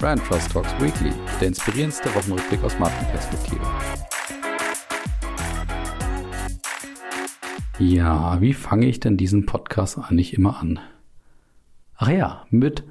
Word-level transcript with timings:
Brand 0.00 0.24
Trust 0.24 0.52
Talks 0.52 0.72
Weekly, 0.80 1.10
der 1.40 1.48
inspirierendste 1.48 2.14
Wochenrückblick 2.14 2.62
aus 2.62 2.78
Markenperspektive. 2.78 3.60
Ja, 7.80 8.40
wie 8.40 8.52
fange 8.52 8.86
ich 8.86 9.00
denn 9.00 9.16
diesen 9.16 9.44
Podcast 9.44 9.98
eigentlich 9.98 10.34
immer 10.34 10.60
an? 10.60 10.78
Ach 11.96 12.10
ja, 12.10 12.46
mit 12.50 12.84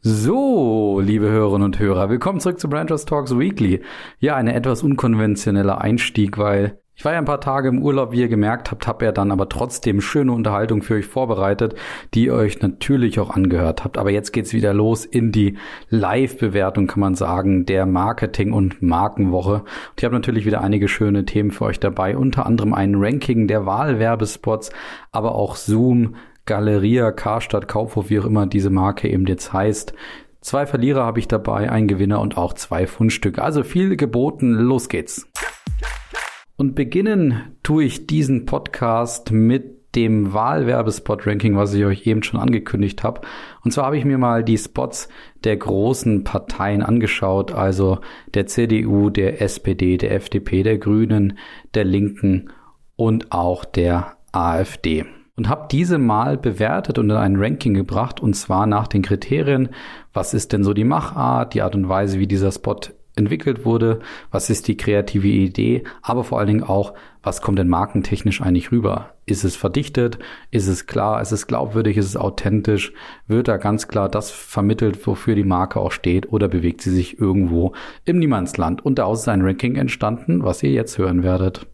so, 0.00 1.00
liebe 1.00 1.28
Hörerinnen 1.28 1.64
und 1.64 1.80
Hörer, 1.80 2.08
willkommen 2.08 2.38
zurück 2.38 2.60
zu 2.60 2.68
Brand 2.68 2.90
Trust 2.90 3.08
Talks 3.08 3.36
Weekly. 3.36 3.82
Ja, 4.20 4.36
ein 4.36 4.46
etwas 4.46 4.84
unkonventioneller 4.84 5.80
Einstieg, 5.80 6.38
weil 6.38 6.78
ich 6.96 7.04
war 7.04 7.12
ja 7.12 7.18
ein 7.18 7.24
paar 7.24 7.40
Tage 7.40 7.68
im 7.68 7.82
Urlaub, 7.82 8.12
wie 8.12 8.20
ihr 8.20 8.28
gemerkt 8.28 8.70
habt, 8.70 8.86
habe 8.86 9.04
ja 9.04 9.10
dann 9.12 9.32
aber 9.32 9.48
trotzdem 9.48 10.00
schöne 10.00 10.30
Unterhaltung 10.30 10.82
für 10.82 10.94
euch 10.94 11.06
vorbereitet, 11.06 11.74
die 12.14 12.26
ihr 12.26 12.34
euch 12.34 12.62
natürlich 12.62 13.18
auch 13.18 13.30
angehört 13.30 13.84
habt. 13.84 13.98
Aber 13.98 14.10
jetzt 14.10 14.32
geht's 14.32 14.52
wieder 14.52 14.72
los 14.72 15.04
in 15.04 15.32
die 15.32 15.58
Live-Bewertung, 15.88 16.86
kann 16.86 17.00
man 17.00 17.16
sagen, 17.16 17.66
der 17.66 17.84
Marketing- 17.84 18.52
und 18.52 18.80
Markenwoche. 18.80 19.54
Und 19.54 19.64
ich 19.98 20.04
habe 20.04 20.14
natürlich 20.14 20.46
wieder 20.46 20.60
einige 20.60 20.86
schöne 20.86 21.24
Themen 21.24 21.50
für 21.50 21.64
euch 21.64 21.80
dabei, 21.80 22.16
unter 22.16 22.46
anderem 22.46 22.72
ein 22.72 22.94
Ranking 22.94 23.48
der 23.48 23.66
Wahlwerbespots, 23.66 24.70
aber 25.10 25.34
auch 25.34 25.56
Zoom, 25.56 26.14
Galeria, 26.46 27.10
Karstadt, 27.10 27.66
Kaufhof, 27.66 28.08
wie 28.08 28.20
auch 28.20 28.24
immer 28.24 28.46
diese 28.46 28.70
Marke 28.70 29.08
eben 29.08 29.26
jetzt 29.26 29.52
heißt. 29.52 29.94
Zwei 30.42 30.66
Verlierer 30.66 31.04
habe 31.04 31.18
ich 31.18 31.26
dabei, 31.26 31.72
ein 31.72 31.88
Gewinner 31.88 32.20
und 32.20 32.36
auch 32.36 32.52
zwei 32.52 32.86
Fundstücke. 32.86 33.42
Also 33.42 33.64
viel 33.64 33.96
geboten, 33.96 34.52
los 34.52 34.88
geht's. 34.88 35.26
Und 36.56 36.76
beginnen 36.76 37.56
tue 37.62 37.84
ich 37.84 38.06
diesen 38.06 38.46
Podcast 38.46 39.32
mit 39.32 39.74
dem 39.96 40.32
Wahlwerbespot-Ranking, 40.32 41.56
was 41.56 41.74
ich 41.74 41.84
euch 41.84 42.06
eben 42.06 42.22
schon 42.22 42.40
angekündigt 42.40 43.02
habe. 43.02 43.22
Und 43.62 43.72
zwar 43.72 43.86
habe 43.86 43.98
ich 43.98 44.04
mir 44.04 44.18
mal 44.18 44.44
die 44.44 44.58
Spots 44.58 45.08
der 45.44 45.56
großen 45.56 46.24
Parteien 46.24 46.82
angeschaut, 46.82 47.52
also 47.52 47.98
der 48.34 48.46
CDU, 48.46 49.10
der 49.10 49.40
SPD, 49.40 49.96
der 49.96 50.12
FDP, 50.12 50.62
der 50.62 50.78
Grünen, 50.78 51.38
der 51.74 51.84
Linken 51.84 52.50
und 52.96 53.32
auch 53.32 53.64
der 53.64 54.16
AfD. 54.32 55.04
Und 55.36 55.48
habe 55.48 55.66
diese 55.70 55.98
mal 55.98 56.36
bewertet 56.36 56.98
und 56.98 57.10
in 57.10 57.16
ein 57.16 57.36
Ranking 57.36 57.74
gebracht, 57.74 58.20
und 58.20 58.34
zwar 58.34 58.66
nach 58.66 58.86
den 58.86 59.02
Kriterien, 59.02 59.70
was 60.12 60.34
ist 60.34 60.52
denn 60.52 60.62
so 60.62 60.72
die 60.72 60.84
Machart, 60.84 61.54
die 61.54 61.62
Art 61.62 61.74
und 61.74 61.88
Weise, 61.88 62.20
wie 62.20 62.28
dieser 62.28 62.52
Spot 62.52 62.78
entwickelt 63.16 63.64
wurde, 63.64 64.00
was 64.30 64.50
ist 64.50 64.68
die 64.68 64.76
kreative 64.76 65.28
Idee, 65.28 65.84
aber 66.02 66.24
vor 66.24 66.38
allen 66.38 66.48
Dingen 66.48 66.62
auch, 66.62 66.94
was 67.22 67.40
kommt 67.40 67.58
denn 67.58 67.68
markentechnisch 67.68 68.42
eigentlich 68.42 68.70
rüber? 68.70 69.14
Ist 69.26 69.44
es 69.44 69.56
verdichtet? 69.56 70.18
Ist 70.50 70.66
es 70.66 70.86
klar? 70.86 71.22
Ist 71.22 71.32
es 71.32 71.46
glaubwürdig? 71.46 71.96
Ist 71.96 72.06
es 72.06 72.16
authentisch? 72.16 72.92
Wird 73.26 73.48
da 73.48 73.56
ganz 73.56 73.88
klar 73.88 74.10
das 74.10 74.30
vermittelt, 74.30 75.06
wofür 75.06 75.34
die 75.34 75.44
Marke 75.44 75.80
auch 75.80 75.92
steht? 75.92 76.30
Oder 76.30 76.48
bewegt 76.48 76.82
sie 76.82 76.90
sich 76.90 77.18
irgendwo 77.18 77.72
im 78.04 78.18
Niemandsland? 78.18 78.84
Und 78.84 78.98
daraus 78.98 79.20
ist 79.20 79.28
ein 79.28 79.42
Ranking 79.42 79.76
entstanden, 79.76 80.44
was 80.44 80.62
ihr 80.62 80.72
jetzt 80.72 80.98
hören 80.98 81.22
werdet. 81.22 81.66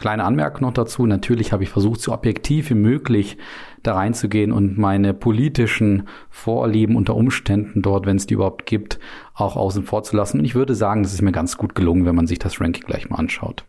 Kleine 0.00 0.24
Anmerkung 0.24 0.62
noch 0.62 0.72
dazu. 0.72 1.04
Natürlich 1.04 1.52
habe 1.52 1.62
ich 1.62 1.68
versucht, 1.68 2.00
so 2.00 2.14
objektiv 2.14 2.70
wie 2.70 2.74
möglich 2.74 3.36
da 3.82 3.94
reinzugehen 3.94 4.50
und 4.50 4.78
meine 4.78 5.12
politischen 5.12 6.08
Vorlieben 6.30 6.96
unter 6.96 7.14
Umständen 7.14 7.82
dort, 7.82 8.06
wenn 8.06 8.16
es 8.16 8.24
die 8.24 8.32
überhaupt 8.32 8.64
gibt, 8.64 8.98
auch 9.34 9.56
außen 9.56 9.82
vor 9.82 10.02
zu 10.02 10.16
lassen. 10.16 10.38
Und 10.38 10.46
ich 10.46 10.54
würde 10.54 10.74
sagen, 10.74 11.02
das 11.02 11.12
ist 11.12 11.20
mir 11.20 11.32
ganz 11.32 11.58
gut 11.58 11.74
gelungen, 11.74 12.06
wenn 12.06 12.14
man 12.14 12.26
sich 12.26 12.38
das 12.38 12.62
Ranking 12.62 12.84
gleich 12.84 13.10
mal 13.10 13.18
anschaut. 13.18 13.66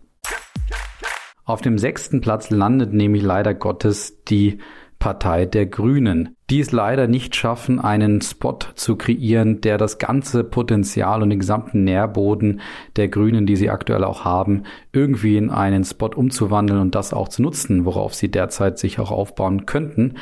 Auf 1.43 1.59
dem 1.59 1.77
sechsten 1.77 2.21
Platz 2.21 2.49
landet 2.49 2.93
nämlich 2.93 3.23
leider 3.23 3.53
Gottes 3.53 4.23
die 4.23 4.59
Partei 5.01 5.47
der 5.47 5.65
Grünen, 5.65 6.35
die 6.51 6.59
es 6.59 6.71
leider 6.71 7.07
nicht 7.07 7.35
schaffen, 7.35 7.79
einen 7.79 8.21
Spot 8.21 8.59
zu 8.75 8.95
kreieren, 8.95 9.59
der 9.59 9.79
das 9.79 9.97
ganze 9.97 10.43
Potenzial 10.43 11.23
und 11.23 11.31
den 11.31 11.39
gesamten 11.39 11.83
Nährboden 11.83 12.61
der 12.97 13.07
Grünen, 13.07 13.47
die 13.47 13.55
sie 13.55 13.71
aktuell 13.71 14.03
auch 14.03 14.25
haben, 14.25 14.63
irgendwie 14.93 15.37
in 15.37 15.49
einen 15.49 15.83
Spot 15.83 16.11
umzuwandeln 16.15 16.79
und 16.79 16.93
das 16.93 17.13
auch 17.13 17.29
zu 17.29 17.41
nutzen, 17.41 17.83
worauf 17.83 18.13
sie 18.13 18.29
derzeit 18.29 18.77
sich 18.77 18.99
auch 18.99 19.09
aufbauen 19.09 19.65
könnten. 19.65 20.13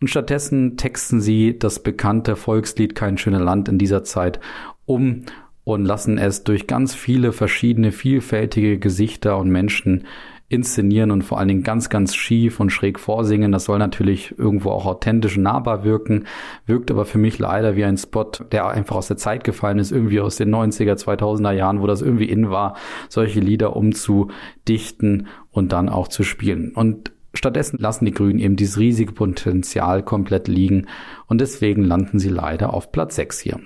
Und 0.00 0.08
stattdessen 0.08 0.76
texten 0.76 1.20
sie 1.20 1.58
das 1.58 1.82
bekannte 1.82 2.36
Volkslied 2.36 2.94
Kein 2.94 3.18
schönes 3.18 3.42
Land 3.42 3.68
in 3.68 3.78
dieser 3.78 4.04
Zeit 4.04 4.38
um 4.86 5.24
und 5.64 5.84
lassen 5.84 6.18
es 6.18 6.44
durch 6.44 6.68
ganz 6.68 6.94
viele 6.94 7.32
verschiedene, 7.32 7.90
vielfältige 7.90 8.78
Gesichter 8.78 9.38
und 9.38 9.50
Menschen 9.50 10.04
inszenieren 10.50 11.12
und 11.12 11.22
vor 11.22 11.38
allen 11.38 11.48
Dingen 11.48 11.62
ganz, 11.62 11.88
ganz 11.88 12.14
schief 12.14 12.58
und 12.58 12.70
schräg 12.70 12.98
vorsingen. 12.98 13.52
Das 13.52 13.64
soll 13.64 13.78
natürlich 13.78 14.36
irgendwo 14.36 14.70
auch 14.70 14.84
authentisch 14.84 15.36
nahbar 15.36 15.84
wirken, 15.84 16.26
wirkt 16.66 16.90
aber 16.90 17.04
für 17.04 17.18
mich 17.18 17.38
leider 17.38 17.76
wie 17.76 17.84
ein 17.84 17.96
Spot, 17.96 18.30
der 18.50 18.68
einfach 18.68 18.96
aus 18.96 19.06
der 19.06 19.16
Zeit 19.16 19.44
gefallen 19.44 19.78
ist, 19.78 19.92
irgendwie 19.92 20.20
aus 20.20 20.36
den 20.36 20.52
90er, 20.52 20.96
2000er 20.96 21.52
Jahren, 21.52 21.80
wo 21.80 21.86
das 21.86 22.02
irgendwie 22.02 22.28
in 22.28 22.50
war, 22.50 22.76
solche 23.08 23.38
Lieder 23.38 23.76
umzudichten 23.76 25.28
und 25.52 25.72
dann 25.72 25.88
auch 25.88 26.08
zu 26.08 26.24
spielen. 26.24 26.72
Und 26.74 27.12
Stattdessen 27.32 27.78
lassen 27.78 28.06
die 28.06 28.12
Grünen 28.12 28.40
eben 28.40 28.56
dieses 28.56 28.76
riesige 28.76 29.12
Potenzial 29.12 30.02
komplett 30.02 30.48
liegen 30.48 30.86
und 31.26 31.40
deswegen 31.40 31.84
landen 31.84 32.18
sie 32.18 32.28
leider 32.28 32.74
auf 32.74 32.90
Platz 32.90 33.14
6 33.14 33.38
hier. 33.38 33.60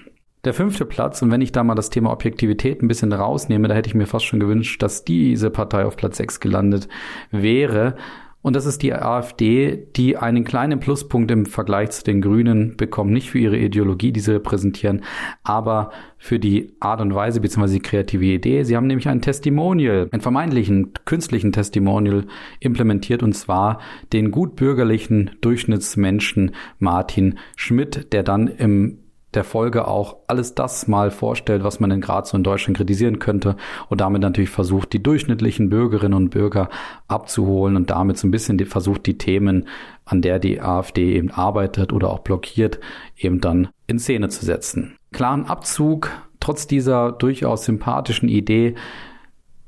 Der 0.44 0.52
fünfte 0.52 0.84
Platz, 0.84 1.22
und 1.22 1.30
wenn 1.30 1.40
ich 1.40 1.52
da 1.52 1.64
mal 1.64 1.74
das 1.74 1.88
Thema 1.88 2.12
Objektivität 2.12 2.82
ein 2.82 2.88
bisschen 2.88 3.14
rausnehme, 3.14 3.66
da 3.66 3.74
hätte 3.74 3.88
ich 3.88 3.94
mir 3.94 4.06
fast 4.06 4.26
schon 4.26 4.40
gewünscht, 4.40 4.82
dass 4.82 5.04
diese 5.04 5.48
Partei 5.48 5.86
auf 5.86 5.96
Platz 5.96 6.18
6 6.18 6.40
gelandet 6.40 6.86
wäre. 7.30 7.96
Und 8.42 8.54
das 8.54 8.66
ist 8.66 8.82
die 8.82 8.92
AfD, 8.92 9.86
die 9.96 10.18
einen 10.18 10.44
kleinen 10.44 10.78
Pluspunkt 10.78 11.30
im 11.30 11.46
Vergleich 11.46 11.92
zu 11.92 12.04
den 12.04 12.20
Grünen 12.20 12.76
bekommt, 12.76 13.10
nicht 13.10 13.30
für 13.30 13.38
ihre 13.38 13.56
Ideologie, 13.56 14.12
die 14.12 14.20
sie 14.20 14.32
repräsentieren, 14.32 15.00
aber 15.44 15.92
für 16.18 16.38
die 16.38 16.74
Art 16.78 17.00
und 17.00 17.14
Weise 17.14 17.40
bzw. 17.40 17.72
die 17.72 17.80
kreative 17.80 18.26
Idee. 18.26 18.64
Sie 18.64 18.76
haben 18.76 18.86
nämlich 18.86 19.08
ein 19.08 19.22
Testimonial, 19.22 20.08
einen 20.12 20.20
vermeintlichen 20.20 20.92
künstlichen 21.06 21.52
Testimonial 21.52 22.26
implementiert 22.60 23.22
und 23.22 23.32
zwar 23.32 23.78
den 24.12 24.30
gutbürgerlichen 24.30 25.30
Durchschnittsmenschen 25.40 26.50
Martin 26.78 27.38
Schmidt, 27.56 28.12
der 28.12 28.24
dann 28.24 28.48
im 28.48 28.98
der 29.34 29.44
Folge 29.44 29.86
auch 29.88 30.16
alles 30.26 30.54
das 30.54 30.88
mal 30.88 31.10
vorstellt, 31.10 31.64
was 31.64 31.80
man 31.80 31.90
in 31.90 32.00
Graz 32.00 32.32
in 32.32 32.42
Deutschland 32.42 32.76
kritisieren 32.76 33.18
könnte 33.18 33.56
und 33.88 34.00
damit 34.00 34.22
natürlich 34.22 34.50
versucht, 34.50 34.92
die 34.92 35.02
durchschnittlichen 35.02 35.70
Bürgerinnen 35.70 36.14
und 36.14 36.30
Bürger 36.30 36.68
abzuholen 37.08 37.76
und 37.76 37.90
damit 37.90 38.18
so 38.18 38.26
ein 38.26 38.30
bisschen 38.30 38.58
die, 38.58 38.64
versucht, 38.64 39.06
die 39.06 39.18
Themen, 39.18 39.68
an 40.04 40.22
der 40.22 40.38
die 40.38 40.60
AfD 40.60 41.14
eben 41.16 41.30
arbeitet 41.30 41.92
oder 41.92 42.10
auch 42.10 42.20
blockiert, 42.20 42.78
eben 43.16 43.40
dann 43.40 43.68
in 43.86 43.98
Szene 43.98 44.28
zu 44.28 44.44
setzen. 44.44 44.96
Klaren 45.12 45.46
Abzug, 45.46 46.10
trotz 46.40 46.66
dieser 46.66 47.12
durchaus 47.12 47.64
sympathischen 47.64 48.28
Idee, 48.28 48.74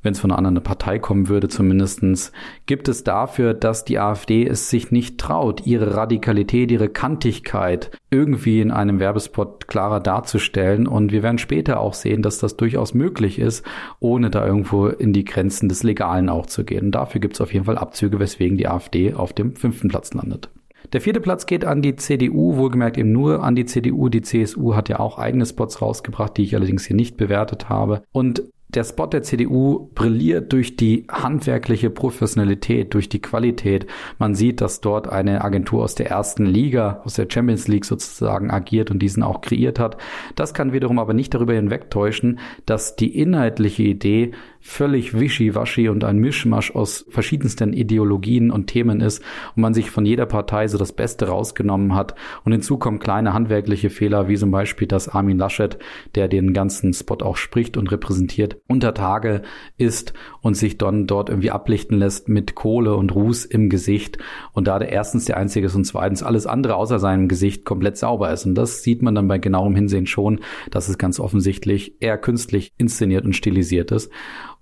wenn 0.06 0.12
es 0.12 0.20
von 0.20 0.30
einer 0.30 0.38
anderen 0.38 0.62
Partei 0.62 0.98
kommen 0.98 1.28
würde 1.28 1.48
zumindestens, 1.48 2.32
gibt 2.64 2.88
es 2.88 3.04
dafür, 3.04 3.52
dass 3.52 3.84
die 3.84 3.98
AfD 3.98 4.46
es 4.46 4.70
sich 4.70 4.92
nicht 4.92 5.18
traut, 5.18 5.66
ihre 5.66 5.96
Radikalität, 5.96 6.70
ihre 6.70 6.88
Kantigkeit 6.88 7.90
irgendwie 8.08 8.60
in 8.60 8.70
einem 8.70 9.00
Werbespot 9.00 9.66
klarer 9.66 9.98
darzustellen. 9.98 10.86
Und 10.86 11.10
wir 11.10 11.24
werden 11.24 11.38
später 11.38 11.80
auch 11.80 11.92
sehen, 11.92 12.22
dass 12.22 12.38
das 12.38 12.56
durchaus 12.56 12.94
möglich 12.94 13.40
ist, 13.40 13.66
ohne 13.98 14.30
da 14.30 14.46
irgendwo 14.46 14.86
in 14.86 15.12
die 15.12 15.24
Grenzen 15.24 15.68
des 15.68 15.82
Legalen 15.82 16.28
auch 16.28 16.46
zu 16.46 16.64
gehen. 16.64 16.86
Und 16.86 16.92
dafür 16.92 17.20
gibt 17.20 17.34
es 17.34 17.40
auf 17.40 17.52
jeden 17.52 17.64
Fall 17.64 17.76
Abzüge, 17.76 18.20
weswegen 18.20 18.56
die 18.56 18.68
AfD 18.68 19.12
auf 19.12 19.32
dem 19.32 19.56
fünften 19.56 19.88
Platz 19.88 20.14
landet. 20.14 20.48
Der 20.92 21.00
vierte 21.00 21.20
Platz 21.20 21.46
geht 21.46 21.64
an 21.64 21.82
die 21.82 21.96
CDU, 21.96 22.56
wohlgemerkt 22.56 22.96
eben 22.96 23.10
nur 23.10 23.42
an 23.42 23.56
die 23.56 23.64
CDU. 23.64 24.08
Die 24.08 24.22
CSU 24.22 24.76
hat 24.76 24.88
ja 24.88 25.00
auch 25.00 25.18
eigene 25.18 25.44
Spots 25.44 25.82
rausgebracht, 25.82 26.36
die 26.36 26.44
ich 26.44 26.54
allerdings 26.54 26.86
hier 26.86 26.94
nicht 26.94 27.16
bewertet 27.16 27.68
habe. 27.68 28.02
Und 28.12 28.44
der 28.68 28.84
Spot 28.84 29.06
der 29.06 29.22
CDU 29.22 29.90
brilliert 29.94 30.52
durch 30.52 30.76
die 30.76 31.06
handwerkliche 31.10 31.88
Professionalität, 31.88 32.94
durch 32.94 33.08
die 33.08 33.22
Qualität. 33.22 33.86
Man 34.18 34.34
sieht, 34.34 34.60
dass 34.60 34.80
dort 34.80 35.08
eine 35.08 35.44
Agentur 35.44 35.84
aus 35.84 35.94
der 35.94 36.10
ersten 36.10 36.44
Liga, 36.44 37.00
aus 37.04 37.14
der 37.14 37.28
Champions 37.30 37.68
League 37.68 37.84
sozusagen 37.84 38.50
agiert 38.50 38.90
und 38.90 38.98
diesen 38.98 39.22
auch 39.22 39.40
kreiert 39.40 39.78
hat. 39.78 39.96
Das 40.34 40.52
kann 40.52 40.72
wiederum 40.72 40.98
aber 40.98 41.14
nicht 41.14 41.32
darüber 41.32 41.54
hinwegtäuschen, 41.54 42.40
dass 42.66 42.96
die 42.96 43.16
inhaltliche 43.18 43.84
Idee 43.84 44.32
völlig 44.66 45.18
wischiwaschi 45.18 45.88
und 45.88 46.04
ein 46.04 46.18
Mischmasch 46.18 46.74
aus 46.74 47.06
verschiedensten 47.08 47.72
Ideologien 47.72 48.50
und 48.50 48.66
Themen 48.66 49.00
ist 49.00 49.22
und 49.54 49.62
man 49.62 49.74
sich 49.74 49.90
von 49.90 50.04
jeder 50.04 50.26
Partei 50.26 50.66
so 50.68 50.76
das 50.76 50.92
Beste 50.92 51.28
rausgenommen 51.28 51.94
hat. 51.94 52.14
Und 52.44 52.52
hinzu 52.52 52.76
kommen 52.76 52.98
kleine 52.98 53.32
handwerkliche 53.32 53.90
Fehler, 53.90 54.28
wie 54.28 54.36
zum 54.36 54.50
Beispiel, 54.50 54.88
dass 54.88 55.08
Armin 55.08 55.38
Laschet, 55.38 55.78
der 56.14 56.28
den 56.28 56.52
ganzen 56.52 56.92
Spot 56.92 57.18
auch 57.22 57.36
spricht 57.36 57.76
und 57.76 57.90
repräsentiert, 57.92 58.60
unter 58.66 58.92
Tage 58.92 59.42
ist 59.78 60.12
und 60.40 60.54
sich 60.56 60.78
dann 60.78 61.06
dort 61.06 61.30
irgendwie 61.30 61.52
ablichten 61.52 61.98
lässt 61.98 62.28
mit 62.28 62.54
Kohle 62.54 62.96
und 62.96 63.14
Ruß 63.14 63.44
im 63.44 63.70
Gesicht 63.70 64.18
und 64.52 64.66
da 64.66 64.78
der 64.78 64.90
erstens 64.90 65.26
der 65.26 65.36
einzige 65.36 65.66
ist 65.66 65.76
und 65.76 65.84
zweitens 65.84 66.22
alles 66.22 66.46
andere 66.46 66.74
außer 66.74 66.98
seinem 66.98 67.28
Gesicht 67.28 67.64
komplett 67.64 67.96
sauber 67.96 68.32
ist. 68.32 68.46
Und 68.46 68.56
das 68.56 68.82
sieht 68.82 69.00
man 69.00 69.14
dann 69.14 69.28
bei 69.28 69.38
genauem 69.38 69.76
Hinsehen 69.76 70.06
schon, 70.06 70.40
dass 70.70 70.88
es 70.88 70.98
ganz 70.98 71.20
offensichtlich 71.20 71.94
eher 72.00 72.18
künstlich 72.18 72.72
inszeniert 72.78 73.24
und 73.24 73.34
stilisiert 73.34 73.92
ist 73.92 74.10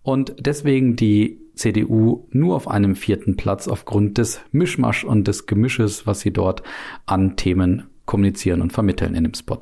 und 0.05 0.37
deswegen 0.39 0.95
die 0.97 1.41
CDU 1.55 2.27
nur 2.31 2.55
auf 2.57 2.69
einem 2.69 2.95
vierten 2.95 3.37
Platz 3.37 3.67
aufgrund 3.67 4.19
des 4.19 4.41
Mischmasch 4.53 5.03
und 5.05 5.27
des 5.27 5.47
Gemisches, 5.47 6.07
was 6.07 6.21
sie 6.21 6.33
dort 6.33 6.63
an 7.07 7.37
Themen 7.37 7.85
kommunizieren 8.05 8.61
und 8.61 8.73
vermitteln 8.73 9.15
in 9.15 9.25
dem 9.25 9.35
Spot. 9.35 9.61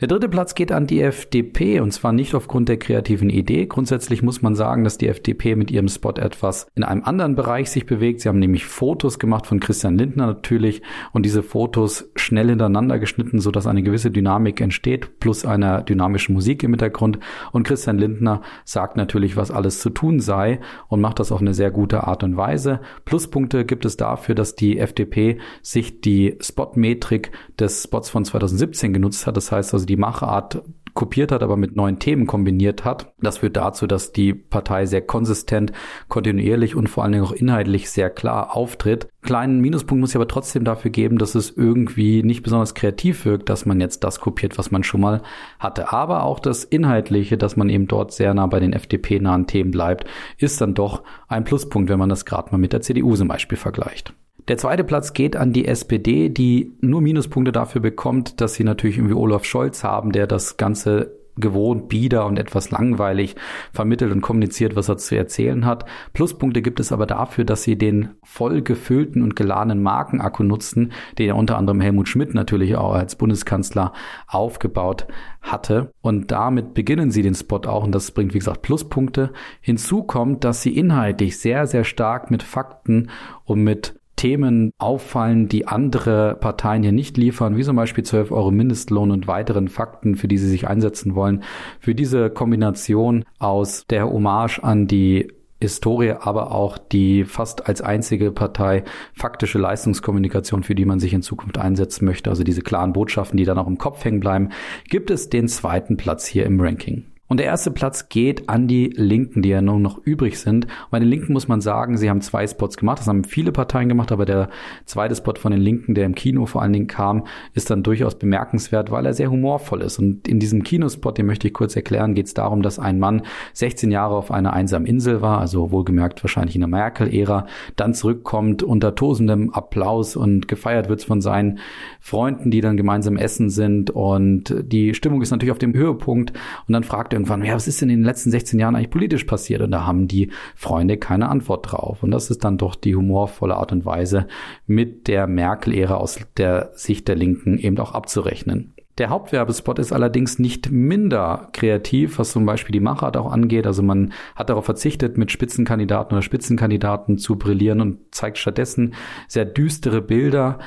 Der 0.00 0.08
dritte 0.08 0.30
Platz 0.30 0.54
geht 0.54 0.72
an 0.72 0.86
die 0.86 1.02
FDP 1.02 1.78
und 1.80 1.92
zwar 1.92 2.14
nicht 2.14 2.34
aufgrund 2.34 2.70
der 2.70 2.78
kreativen 2.78 3.28
Idee. 3.28 3.66
Grundsätzlich 3.66 4.22
muss 4.22 4.40
man 4.40 4.54
sagen, 4.54 4.82
dass 4.82 4.96
die 4.96 5.08
FDP 5.08 5.56
mit 5.56 5.70
ihrem 5.70 5.88
Spot 5.88 6.12
etwas 6.12 6.68
in 6.74 6.84
einem 6.84 7.04
anderen 7.04 7.34
Bereich 7.34 7.70
sich 7.70 7.84
bewegt. 7.84 8.22
Sie 8.22 8.30
haben 8.30 8.38
nämlich 8.38 8.64
Fotos 8.64 9.18
gemacht 9.18 9.46
von 9.46 9.60
Christian 9.60 9.98
Lindner 9.98 10.26
natürlich 10.26 10.80
und 11.12 11.26
diese 11.26 11.42
Fotos 11.42 12.08
schnell 12.16 12.48
hintereinander 12.48 12.98
geschnitten, 12.98 13.40
sodass 13.40 13.66
eine 13.66 13.82
gewisse 13.82 14.10
Dynamik 14.10 14.62
entsteht, 14.62 15.20
plus 15.20 15.44
einer 15.44 15.82
dynamischen 15.82 16.34
Musik 16.34 16.62
im 16.62 16.70
Hintergrund. 16.70 17.18
Und 17.52 17.66
Christian 17.66 17.98
Lindner 17.98 18.40
sagt 18.64 18.96
natürlich, 18.96 19.36
was 19.36 19.50
alles 19.50 19.80
zu 19.80 19.90
tun 19.90 20.20
sei 20.20 20.60
und 20.88 21.02
macht 21.02 21.18
das 21.18 21.30
auf 21.30 21.42
eine 21.42 21.52
sehr 21.52 21.70
gute 21.70 22.04
Art 22.04 22.24
und 22.24 22.38
Weise. 22.38 22.80
Pluspunkte 23.04 23.66
gibt 23.66 23.84
es 23.84 23.98
dafür, 23.98 24.34
dass 24.34 24.54
die 24.54 24.78
FDP 24.78 25.40
sich 25.60 26.00
die 26.00 26.38
Spot-Metrik 26.40 27.32
des 27.58 27.82
Spots 27.82 28.08
von 28.08 28.24
2017 28.24 28.94
genutzt 28.94 29.26
hat. 29.26 29.36
Das 29.36 29.52
heißt 29.52 29.74
also, 29.74 29.89
die 29.90 29.96
Machart 29.96 30.62
kopiert 30.94 31.32
hat, 31.32 31.42
aber 31.42 31.56
mit 31.56 31.76
neuen 31.76 31.98
Themen 31.98 32.26
kombiniert 32.26 32.84
hat. 32.84 33.12
Das 33.20 33.38
führt 33.38 33.56
dazu, 33.56 33.86
dass 33.86 34.12
die 34.12 34.34
Partei 34.34 34.86
sehr 34.86 35.02
konsistent, 35.02 35.72
kontinuierlich 36.08 36.74
und 36.74 36.88
vor 36.88 37.02
allen 37.04 37.12
Dingen 37.12 37.24
auch 37.24 37.32
inhaltlich 37.32 37.90
sehr 37.90 38.10
klar 38.10 38.56
auftritt. 38.56 39.08
Kleinen 39.22 39.60
Minuspunkt 39.60 40.00
muss 40.00 40.10
ich 40.10 40.16
aber 40.16 40.28
trotzdem 40.28 40.64
dafür 40.64 40.90
geben, 40.90 41.18
dass 41.18 41.34
es 41.34 41.50
irgendwie 41.50 42.22
nicht 42.22 42.42
besonders 42.42 42.74
kreativ 42.74 43.24
wirkt, 43.24 43.48
dass 43.48 43.66
man 43.66 43.80
jetzt 43.80 44.04
das 44.04 44.20
kopiert, 44.20 44.58
was 44.58 44.70
man 44.70 44.82
schon 44.82 45.00
mal 45.00 45.22
hatte. 45.58 45.92
Aber 45.92 46.24
auch 46.24 46.40
das 46.40 46.64
Inhaltliche, 46.64 47.36
dass 47.38 47.56
man 47.56 47.68
eben 47.68 47.86
dort 47.86 48.12
sehr 48.12 48.34
nah 48.34 48.46
bei 48.46 48.60
den 48.60 48.72
FDP-nahen 48.72 49.46
Themen 49.46 49.70
bleibt, 49.70 50.06
ist 50.38 50.60
dann 50.60 50.74
doch 50.74 51.02
ein 51.28 51.44
Pluspunkt, 51.44 51.88
wenn 51.88 51.98
man 51.98 52.08
das 52.08 52.24
gerade 52.24 52.50
mal 52.50 52.58
mit 52.58 52.72
der 52.72 52.80
CDU 52.80 53.14
zum 53.14 53.28
Beispiel 53.28 53.58
vergleicht. 53.58 54.12
Der 54.48 54.58
zweite 54.58 54.84
Platz 54.84 55.12
geht 55.12 55.36
an 55.36 55.52
die 55.52 55.66
SPD, 55.66 56.28
die 56.28 56.72
nur 56.80 57.00
Minuspunkte 57.00 57.52
dafür 57.52 57.80
bekommt, 57.80 58.40
dass 58.40 58.54
sie 58.54 58.64
natürlich 58.64 58.98
irgendwie 58.98 59.14
Olaf 59.14 59.44
Scholz 59.44 59.84
haben, 59.84 60.12
der 60.12 60.26
das 60.26 60.56
Ganze 60.56 61.20
gewohnt, 61.40 61.88
bieder 61.88 62.26
und 62.26 62.38
etwas 62.38 62.70
langweilig 62.70 63.36
vermittelt 63.72 64.12
und 64.12 64.20
kommuniziert, 64.20 64.76
was 64.76 64.88
er 64.88 64.98
zu 64.98 65.16
erzählen 65.16 65.64
hat. 65.64 65.84
Pluspunkte 66.12 66.62
gibt 66.62 66.80
es 66.80 66.92
aber 66.92 67.06
dafür, 67.06 67.44
dass 67.44 67.62
sie 67.62 67.76
den 67.76 68.10
voll 68.22 68.62
gefüllten 68.62 69.22
und 69.22 69.36
geladenen 69.36 69.82
Markenakku 69.82 70.42
nutzen, 70.42 70.92
den 71.18 71.28
ja 71.28 71.34
unter 71.34 71.56
anderem 71.56 71.80
Helmut 71.80 72.08
Schmidt 72.08 72.34
natürlich 72.34 72.76
auch 72.76 72.92
als 72.92 73.16
Bundeskanzler 73.16 73.92
aufgebaut 74.26 75.06
hatte. 75.40 75.92
Und 76.02 76.30
damit 76.30 76.74
beginnen 76.74 77.10
sie 77.10 77.22
den 77.22 77.34
Spot 77.34 77.62
auch 77.66 77.84
und 77.84 77.94
das 77.94 78.10
bringt, 78.10 78.34
wie 78.34 78.38
gesagt, 78.38 78.62
Pluspunkte. 78.62 79.32
Hinzu 79.60 80.02
kommt, 80.02 80.44
dass 80.44 80.62
sie 80.62 80.76
inhaltlich 80.76 81.38
sehr, 81.38 81.66
sehr 81.66 81.84
stark 81.84 82.30
mit 82.30 82.42
Fakten 82.42 83.10
und 83.44 83.62
mit 83.62 83.99
Themen 84.20 84.74
auffallen, 84.76 85.48
die 85.48 85.66
andere 85.66 86.36
Parteien 86.38 86.82
hier 86.82 86.92
nicht 86.92 87.16
liefern, 87.16 87.56
wie 87.56 87.62
zum 87.62 87.74
Beispiel 87.76 88.04
12 88.04 88.32
Euro 88.32 88.50
Mindestlohn 88.50 89.12
und 89.12 89.26
weiteren 89.26 89.68
Fakten, 89.68 90.14
für 90.14 90.28
die 90.28 90.36
sie 90.36 90.50
sich 90.50 90.68
einsetzen 90.68 91.14
wollen. 91.14 91.42
Für 91.78 91.94
diese 91.94 92.28
Kombination 92.28 93.24
aus 93.38 93.86
der 93.88 94.06
Hommage 94.06 94.62
an 94.62 94.86
die 94.86 95.32
Historie, 95.58 96.12
aber 96.20 96.52
auch 96.52 96.76
die 96.76 97.24
fast 97.24 97.66
als 97.66 97.80
einzige 97.80 98.30
Partei 98.30 98.84
faktische 99.14 99.58
Leistungskommunikation, 99.58 100.64
für 100.64 100.74
die 100.74 100.84
man 100.84 101.00
sich 101.00 101.14
in 101.14 101.22
Zukunft 101.22 101.56
einsetzen 101.56 102.04
möchte, 102.04 102.28
also 102.28 102.44
diese 102.44 102.60
klaren 102.60 102.92
Botschaften, 102.92 103.38
die 103.38 103.44
dann 103.46 103.56
auch 103.56 103.66
im 103.66 103.78
Kopf 103.78 104.04
hängen 104.04 104.20
bleiben, 104.20 104.50
gibt 104.90 105.10
es 105.10 105.30
den 105.30 105.48
zweiten 105.48 105.96
Platz 105.96 106.26
hier 106.26 106.44
im 106.44 106.60
Ranking. 106.60 107.06
Und 107.30 107.36
der 107.36 107.46
erste 107.46 107.70
Platz 107.70 108.08
geht 108.08 108.48
an 108.48 108.66
die 108.66 108.92
Linken, 108.96 109.40
die 109.40 109.50
ja 109.50 109.62
nur 109.62 109.78
noch 109.78 110.04
übrig 110.04 110.40
sind. 110.40 110.66
Bei 110.90 110.98
den 110.98 111.08
Linken 111.08 111.32
muss 111.32 111.46
man 111.46 111.60
sagen, 111.60 111.96
sie 111.96 112.10
haben 112.10 112.22
zwei 112.22 112.44
Spots 112.44 112.76
gemacht. 112.76 112.98
Das 112.98 113.06
haben 113.06 113.22
viele 113.22 113.52
Parteien 113.52 113.88
gemacht, 113.88 114.10
aber 114.10 114.26
der 114.26 114.50
zweite 114.84 115.14
Spot 115.14 115.36
von 115.36 115.52
den 115.52 115.60
Linken, 115.60 115.94
der 115.94 116.06
im 116.06 116.16
Kino 116.16 116.46
vor 116.46 116.60
allen 116.60 116.72
Dingen 116.72 116.88
kam, 116.88 117.28
ist 117.54 117.70
dann 117.70 117.84
durchaus 117.84 118.18
bemerkenswert, 118.18 118.90
weil 118.90 119.06
er 119.06 119.14
sehr 119.14 119.30
humorvoll 119.30 119.82
ist. 119.82 120.00
Und 120.00 120.26
in 120.26 120.40
diesem 120.40 120.64
Kinospot, 120.64 121.18
den 121.18 121.26
möchte 121.26 121.46
ich 121.46 121.54
kurz 121.54 121.76
erklären, 121.76 122.16
geht 122.16 122.26
es 122.26 122.34
darum, 122.34 122.62
dass 122.62 122.80
ein 122.80 122.98
Mann 122.98 123.22
16 123.52 123.92
Jahre 123.92 124.16
auf 124.16 124.32
einer 124.32 124.52
einsamen 124.52 124.88
Insel 124.88 125.22
war, 125.22 125.38
also 125.38 125.70
wohlgemerkt 125.70 126.24
wahrscheinlich 126.24 126.56
in 126.56 126.62
der 126.62 126.68
Merkel-Ära, 126.68 127.46
dann 127.76 127.94
zurückkommt 127.94 128.64
unter 128.64 128.96
tosendem 128.96 129.50
Applaus 129.50 130.16
und 130.16 130.48
gefeiert 130.48 130.88
wird 130.88 131.04
von 131.04 131.20
seinen 131.20 131.60
Freunden, 132.00 132.50
die 132.50 132.60
dann 132.60 132.76
gemeinsam 132.76 133.16
essen 133.16 133.50
sind. 133.50 133.90
Und 133.90 134.52
die 134.66 134.94
Stimmung 134.94 135.22
ist 135.22 135.30
natürlich 135.30 135.52
auf 135.52 135.58
dem 135.58 135.74
Höhepunkt. 135.74 136.32
Und 136.66 136.72
dann 136.72 136.82
fragt 136.82 137.12
er 137.12 137.19
irgendwann, 137.20 137.44
ja, 137.44 137.54
was 137.54 137.68
ist 137.68 137.80
denn 137.82 137.90
in 137.90 137.98
den 138.00 138.04
letzten 138.06 138.30
16 138.30 138.58
Jahren 138.58 138.74
eigentlich 138.74 138.90
politisch 138.90 139.24
passiert? 139.24 139.60
Und 139.60 139.70
da 139.70 139.86
haben 139.86 140.08
die 140.08 140.30
Freunde 140.56 140.96
keine 140.96 141.28
Antwort 141.28 141.70
drauf. 141.70 142.02
Und 142.02 142.10
das 142.10 142.30
ist 142.30 142.44
dann 142.44 142.58
doch 142.58 142.74
die 142.74 142.96
humorvolle 142.96 143.56
Art 143.56 143.72
und 143.72 143.84
Weise, 143.84 144.26
mit 144.66 145.06
der 145.06 145.26
Merkel-Ära 145.26 145.96
aus 145.96 146.18
der 146.36 146.70
Sicht 146.74 147.08
der 147.08 147.16
Linken 147.16 147.58
eben 147.58 147.78
auch 147.78 147.92
abzurechnen. 147.92 148.72
Der 148.98 149.08
Hauptwerbespot 149.08 149.78
ist 149.78 149.92
allerdings 149.92 150.38
nicht 150.38 150.70
minder 150.70 151.48
kreativ, 151.52 152.18
was 152.18 152.32
zum 152.32 152.44
Beispiel 152.44 152.72
die 152.72 152.80
Machart 152.80 153.16
auch 153.16 153.32
angeht. 153.32 153.66
Also 153.66 153.82
man 153.82 154.12
hat 154.34 154.50
darauf 154.50 154.66
verzichtet, 154.66 155.16
mit 155.16 155.30
Spitzenkandidaten 155.30 156.14
oder 156.14 156.22
Spitzenkandidaten 156.22 157.16
zu 157.16 157.36
brillieren 157.36 157.80
und 157.80 157.98
zeigt 158.10 158.36
stattdessen 158.36 158.94
sehr 159.26 159.46
düstere 159.46 160.02
Bilder 160.02 160.58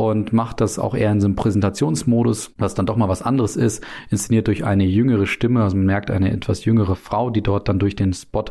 und 0.00 0.32
macht 0.32 0.62
das 0.62 0.78
auch 0.78 0.94
eher 0.94 1.12
in 1.12 1.20
so 1.20 1.26
einem 1.26 1.36
Präsentationsmodus, 1.36 2.54
was 2.56 2.72
dann 2.72 2.86
doch 2.86 2.96
mal 2.96 3.10
was 3.10 3.20
anderes 3.20 3.54
ist, 3.54 3.84
inszeniert 4.08 4.46
durch 4.46 4.64
eine 4.64 4.84
jüngere 4.84 5.26
Stimme, 5.26 5.62
also 5.62 5.76
man 5.76 5.84
merkt 5.84 6.10
eine 6.10 6.32
etwas 6.32 6.64
jüngere 6.64 6.96
Frau, 6.96 7.28
die 7.28 7.42
dort 7.42 7.68
dann 7.68 7.78
durch 7.78 7.96
den 7.96 8.14
Spot 8.14 8.46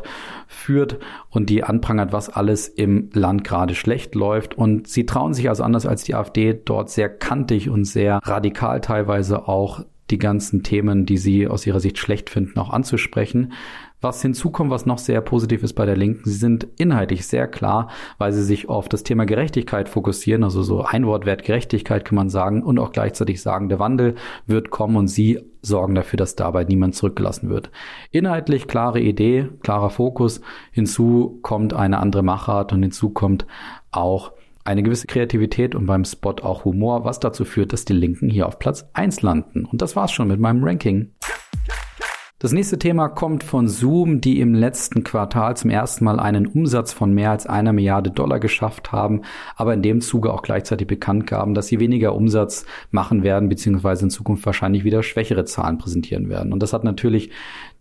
führt 0.46 0.98
und 1.28 1.50
die 1.50 1.64
anprangert, 1.64 2.12
was 2.12 2.28
alles 2.28 2.68
im 2.68 3.10
Land 3.14 3.42
gerade 3.42 3.74
schlecht 3.74 4.14
läuft 4.14 4.56
und 4.56 4.86
sie 4.86 5.06
trauen 5.06 5.34
sich 5.34 5.48
also 5.48 5.64
anders 5.64 5.86
als 5.86 6.04
die 6.04 6.14
AfD 6.14 6.54
dort 6.64 6.88
sehr 6.88 7.08
kantig 7.08 7.68
und 7.68 7.84
sehr 7.84 8.20
radikal 8.22 8.80
teilweise 8.80 9.48
auch 9.48 9.84
die 10.10 10.18
ganzen 10.18 10.62
Themen, 10.62 11.04
die 11.04 11.18
sie 11.18 11.48
aus 11.48 11.66
ihrer 11.66 11.80
Sicht 11.80 11.98
schlecht 11.98 12.30
finden, 12.30 12.60
auch 12.60 12.70
anzusprechen. 12.70 13.52
Was 14.00 14.22
hinzukommt, 14.22 14.70
was 14.70 14.86
noch 14.86 14.98
sehr 14.98 15.20
positiv 15.20 15.62
ist 15.62 15.74
bei 15.74 15.84
der 15.84 15.96
Linken, 15.96 16.22
sie 16.24 16.36
sind 16.36 16.66
inhaltlich 16.78 17.26
sehr 17.26 17.46
klar, 17.46 17.90
weil 18.16 18.32
sie 18.32 18.42
sich 18.42 18.68
auf 18.68 18.88
das 18.88 19.02
Thema 19.02 19.26
Gerechtigkeit 19.26 19.90
fokussieren, 19.90 20.42
also 20.42 20.62
so 20.62 20.82
ein 20.82 21.06
Wortwert 21.06 21.44
Gerechtigkeit 21.44 22.04
kann 22.04 22.16
man 22.16 22.30
sagen 22.30 22.62
und 22.62 22.78
auch 22.78 22.92
gleichzeitig 22.92 23.42
sagen, 23.42 23.68
der 23.68 23.78
Wandel 23.78 24.14
wird 24.46 24.70
kommen 24.70 24.96
und 24.96 25.08
sie 25.08 25.40
sorgen 25.60 25.94
dafür, 25.94 26.16
dass 26.16 26.34
dabei 26.34 26.64
niemand 26.64 26.94
zurückgelassen 26.94 27.50
wird. 27.50 27.70
Inhaltlich 28.10 28.66
klare 28.66 29.00
Idee, 29.00 29.48
klarer 29.62 29.90
Fokus, 29.90 30.40
hinzu 30.72 31.38
kommt 31.42 31.74
eine 31.74 31.98
andere 31.98 32.22
Machart 32.22 32.72
und 32.72 32.82
hinzu 32.82 33.10
kommt 33.10 33.46
auch 33.90 34.32
eine 34.64 34.82
gewisse 34.82 35.06
Kreativität 35.06 35.74
und 35.74 35.86
beim 35.86 36.04
Spot 36.04 36.36
auch 36.42 36.64
Humor, 36.64 37.04
was 37.04 37.20
dazu 37.20 37.44
führt, 37.44 37.72
dass 37.72 37.84
die 37.84 37.92
Linken 37.92 38.30
hier 38.30 38.46
auf 38.46 38.58
Platz 38.58 38.88
1 38.92 39.22
landen. 39.22 39.64
Und 39.64 39.82
das 39.82 39.96
war's 39.96 40.12
schon 40.12 40.28
mit 40.28 40.40
meinem 40.40 40.62
Ranking. 40.64 41.12
Das 42.42 42.52
nächste 42.52 42.78
Thema 42.78 43.08
kommt 43.08 43.44
von 43.44 43.68
Zoom, 43.68 44.22
die 44.22 44.40
im 44.40 44.54
letzten 44.54 45.04
Quartal 45.04 45.58
zum 45.58 45.68
ersten 45.68 46.06
Mal 46.06 46.18
einen 46.18 46.46
Umsatz 46.46 46.90
von 46.90 47.12
mehr 47.12 47.32
als 47.32 47.46
einer 47.46 47.74
Milliarde 47.74 48.10
Dollar 48.10 48.40
geschafft 48.40 48.92
haben, 48.92 49.20
aber 49.56 49.74
in 49.74 49.82
dem 49.82 50.00
Zuge 50.00 50.32
auch 50.32 50.40
gleichzeitig 50.40 50.86
bekannt 50.86 51.26
gaben, 51.26 51.52
dass 51.52 51.66
sie 51.66 51.80
weniger 51.80 52.14
Umsatz 52.14 52.64
machen 52.92 53.24
werden, 53.24 53.50
beziehungsweise 53.50 54.04
in 54.04 54.10
Zukunft 54.10 54.46
wahrscheinlich 54.46 54.84
wieder 54.84 55.02
schwächere 55.02 55.44
Zahlen 55.44 55.76
präsentieren 55.76 56.30
werden. 56.30 56.54
Und 56.54 56.62
das 56.62 56.72
hat 56.72 56.82
natürlich 56.82 57.30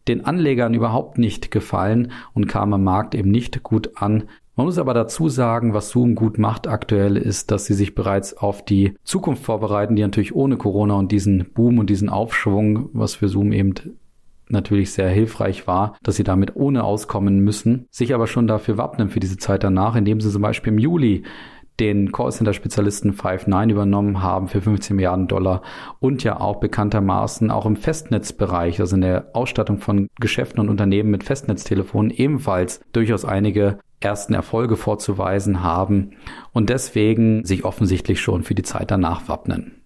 den 0.09 0.25
Anlegern 0.25 0.73
überhaupt 0.73 1.19
nicht 1.19 1.51
gefallen 1.51 2.11
und 2.33 2.47
kam 2.47 2.73
am 2.73 2.83
Markt 2.83 3.15
eben 3.15 3.31
nicht 3.31 3.63
gut 3.63 3.91
an. 3.95 4.25
Man 4.57 4.65
muss 4.65 4.77
aber 4.77 4.93
dazu 4.93 5.29
sagen, 5.29 5.73
was 5.73 5.91
Zoom 5.91 6.15
gut 6.15 6.37
macht 6.37 6.67
aktuell 6.67 7.15
ist, 7.15 7.49
dass 7.51 7.63
sie 7.63 7.75
sich 7.75 7.95
bereits 7.95 8.35
auf 8.35 8.65
die 8.65 8.97
Zukunft 9.05 9.41
vorbereiten, 9.41 9.95
die 9.95 10.01
natürlich 10.01 10.35
ohne 10.35 10.57
Corona 10.57 10.95
und 10.95 11.13
diesen 11.13 11.45
Boom 11.53 11.79
und 11.79 11.89
diesen 11.89 12.09
Aufschwung, 12.09 12.89
was 12.91 13.15
für 13.15 13.29
Zoom 13.29 13.53
eben 13.53 13.73
natürlich 14.49 14.91
sehr 14.91 15.09
hilfreich 15.09 15.67
war, 15.67 15.95
dass 16.03 16.15
sie 16.15 16.23
damit 16.23 16.55
ohne 16.55 16.83
auskommen 16.83 17.39
müssen, 17.39 17.87
sich 17.91 18.13
aber 18.13 18.27
schon 18.27 18.47
dafür 18.47 18.77
wappnen 18.77 19.09
für 19.09 19.19
diese 19.19 19.37
Zeit 19.37 19.63
danach, 19.63 19.95
indem 19.95 20.21
sie 20.21 20.31
zum 20.31 20.41
Beispiel 20.41 20.73
im 20.73 20.79
Juli 20.79 21.23
den 21.79 22.11
Callcenter-Spezialisten 22.11 23.13
Five9 23.13 23.71
übernommen 23.71 24.21
haben 24.21 24.47
für 24.47 24.61
15 24.61 24.95
Milliarden 24.95 25.27
Dollar 25.27 25.61
und 25.99 26.23
ja 26.23 26.39
auch 26.39 26.59
bekanntermaßen 26.59 27.51
auch 27.51 27.65
im 27.65 27.75
Festnetzbereich, 27.75 28.79
also 28.79 28.95
in 28.95 29.01
der 29.01 29.29
Ausstattung 29.33 29.79
von 29.79 30.07
Geschäften 30.19 30.59
und 30.59 30.69
Unternehmen 30.69 31.09
mit 31.09 31.23
Festnetztelefonen 31.23 32.11
ebenfalls 32.11 32.81
durchaus 32.91 33.25
einige 33.25 33.79
ersten 34.01 34.33
Erfolge 34.33 34.77
vorzuweisen 34.77 35.63
haben 35.63 36.11
und 36.53 36.69
deswegen 36.69 37.43
sich 37.45 37.65
offensichtlich 37.65 38.21
schon 38.21 38.43
für 38.43 38.55
die 38.55 38.63
Zeit 38.63 38.91
danach 38.91 39.27
wappnen. 39.27 39.83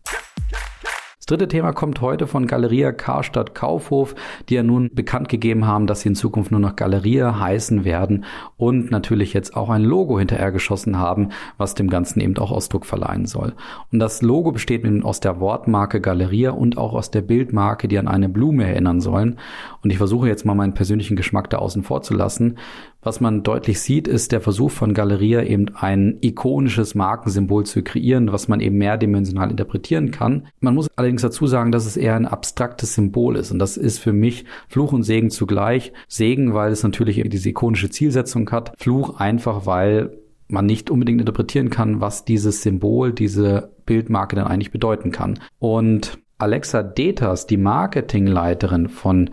Das 1.23 1.27
dritte 1.27 1.47
Thema 1.47 1.71
kommt 1.71 2.01
heute 2.01 2.27
von 2.27 2.47
Galeria 2.47 2.91
Karstadt 2.91 3.55
Kaufhof, 3.55 4.13
die 4.49 4.55
ja 4.55 4.63
nun 4.63 4.89
bekannt 4.93 5.29
gegeben 5.29 5.65
haben, 5.65 5.87
dass 5.87 6.01
sie 6.01 6.09
in 6.09 6.15
Zukunft 6.15 6.51
nur 6.51 6.59
noch 6.59 6.75
Galeria 6.75 7.39
heißen 7.39 7.85
werden 7.85 8.25
und 8.57 8.91
natürlich 8.91 9.31
jetzt 9.31 9.55
auch 9.55 9.69
ein 9.69 9.83
Logo 9.85 10.19
hinterher 10.19 10.51
geschossen 10.51 10.99
haben, 10.99 11.29
was 11.57 11.75
dem 11.75 11.89
Ganzen 11.89 12.19
eben 12.19 12.37
auch 12.39 12.51
Ausdruck 12.51 12.85
verleihen 12.85 13.25
soll. 13.25 13.53
Und 13.89 13.99
das 13.99 14.21
Logo 14.21 14.51
besteht 14.51 14.83
eben 14.83 15.05
aus 15.05 15.21
der 15.21 15.39
Wortmarke 15.39 16.01
Galeria 16.01 16.51
und 16.51 16.77
auch 16.77 16.91
aus 16.91 17.09
der 17.09 17.21
Bildmarke, 17.21 17.87
die 17.87 17.99
an 17.99 18.09
eine 18.09 18.27
Blume 18.27 18.65
erinnern 18.65 18.99
sollen. 18.99 19.39
Und 19.81 19.91
ich 19.91 19.97
versuche 19.99 20.27
jetzt 20.27 20.45
mal 20.45 20.55
meinen 20.55 20.73
persönlichen 20.73 21.15
Geschmack 21.15 21.49
da 21.49 21.59
außen 21.59 21.83
vor 21.83 22.01
zu 22.01 22.13
lassen. 22.13 22.57
Was 23.03 23.19
man 23.19 23.43
deutlich 23.43 23.81
sieht, 23.81 24.07
ist 24.07 24.31
der 24.31 24.39
Versuch 24.39 24.71
von 24.71 24.93
Galeria 24.93 25.43
eben 25.43 25.75
ein 25.75 26.17
ikonisches 26.21 26.95
Markensymbol 26.95 27.65
zu 27.65 27.83
kreieren, 27.83 28.31
was 28.31 28.47
man 28.47 28.61
eben 28.61 28.77
mehrdimensional 28.77 29.51
interpretieren 29.51 30.11
kann. 30.11 30.47
Man 30.61 30.73
muss 30.73 30.89
allerdings 30.95 31.21
dazu 31.21 31.45
sagen, 31.45 31.71
dass 31.71 31.85
es 31.85 31.97
eher 31.97 32.15
ein 32.15 32.25
abstraktes 32.25 32.95
Symbol 32.95 33.35
ist 33.35 33.51
und 33.51 33.59
das 33.59 33.75
ist 33.75 33.99
für 33.99 34.13
mich 34.13 34.45
Fluch 34.69 34.93
und 34.93 35.03
Segen 35.03 35.29
zugleich. 35.29 35.91
Segen, 36.07 36.53
weil 36.53 36.71
es 36.71 36.83
natürlich 36.83 37.21
diese 37.25 37.49
ikonische 37.49 37.89
Zielsetzung 37.89 38.49
hat. 38.51 38.73
Fluch 38.77 39.19
einfach, 39.19 39.65
weil 39.65 40.17
man 40.47 40.65
nicht 40.65 40.89
unbedingt 40.89 41.19
interpretieren 41.19 41.69
kann, 41.69 41.99
was 41.99 42.25
dieses 42.25 42.61
Symbol, 42.61 43.11
diese 43.11 43.73
Bildmarke 43.85 44.35
denn 44.35 44.45
eigentlich 44.45 44.71
bedeuten 44.71 45.11
kann. 45.11 45.39
Und 45.59 46.19
Alexa 46.37 46.83
Detas, 46.83 47.47
die 47.47 47.57
Marketingleiterin 47.57 48.87
von 48.87 49.29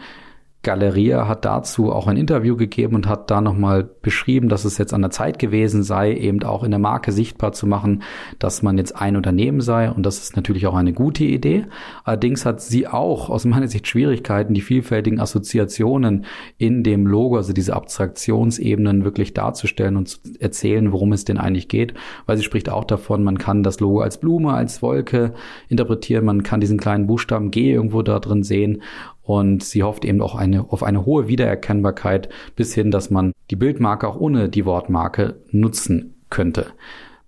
Galeria 0.63 1.27
hat 1.27 1.47
dazu 1.47 1.91
auch 1.91 2.07
ein 2.07 2.19
Interview 2.19 2.55
gegeben 2.55 2.95
und 2.95 3.09
hat 3.09 3.31
da 3.31 3.41
nochmal 3.41 3.83
beschrieben, 4.03 4.51
dass 4.51 4.67
es 4.67 4.77
jetzt 4.77 4.93
an 4.93 5.01
der 5.01 5.11
Zeit 5.11 5.39
gewesen 5.39 5.83
sei, 5.83 6.13
eben 6.15 6.43
auch 6.43 6.65
in 6.65 6.71
der 6.71 6.79
Marke 6.79 7.13
sichtbar 7.13 7.53
zu 7.53 7.67
machen, 7.67 8.03
dass 8.39 8.63
man 8.63 8.77
jetzt 8.77 8.95
ein 8.95 9.17
Unternehmen 9.17 9.63
sei. 9.63 9.91
Und 9.91 10.05
das 10.05 10.19
ist 10.19 10.37
natürlich 10.37 10.67
auch 10.67 10.75
eine 10.75 10.93
gute 10.93 11.25
Idee. 11.25 11.65
Allerdings 12.05 12.45
hat 12.45 12.61
sie 12.61 12.87
auch 12.87 13.31
aus 13.31 13.47
meiner 13.47 13.69
Sicht 13.69 13.89
Schwierigkeiten, 13.89 14.53
die 14.53 14.61
vielfältigen 14.61 15.19
Assoziationen 15.19 16.27
in 16.59 16.83
dem 16.83 17.07
Logo, 17.07 17.37
also 17.37 17.55
diese 17.55 17.75
Abstraktionsebenen 17.75 19.03
wirklich 19.03 19.33
darzustellen 19.33 19.97
und 19.97 20.09
zu 20.09 20.19
erzählen, 20.41 20.93
worum 20.93 21.13
es 21.13 21.25
denn 21.25 21.39
eigentlich 21.39 21.69
geht, 21.69 21.95
weil 22.27 22.37
sie 22.37 22.45
spricht 22.45 22.69
auch 22.69 22.85
davon, 22.85 23.25
man 23.25 23.39
kann 23.39 23.63
das 23.63 23.81
Logo 23.81 24.01
als 24.01 24.19
Blume, 24.19 24.53
als 24.53 24.83
Wolke 24.83 25.33
interpretieren, 25.69 26.27
man 26.27 26.43
kann 26.43 26.61
diesen 26.61 26.79
kleinen 26.79 27.07
Buchstaben 27.07 27.51
G 27.51 27.73
irgendwo 27.73 28.03
da 28.03 28.19
drin 28.19 28.43
sehen 28.43 28.83
und 29.31 29.63
sie 29.63 29.85
hofft 29.85 30.05
eben 30.05 30.21
auch 30.23 30.35
eine, 30.35 30.73
auf 30.73 30.83
eine 30.83 31.07
hohe 31.07 31.29
Wiedererkennbarkeit 31.29 32.29
bis 32.57 32.75
hin, 32.75 32.91
dass 32.91 33.11
man 33.11 33.33
die 33.53 33.55
Bildmarke 33.55 34.09
auch 34.09 34.19
ohne 34.19 34.49
die 34.49 34.65
Wortmarke 34.65 35.37
nutzen 35.53 36.15
könnte. 36.31 36.67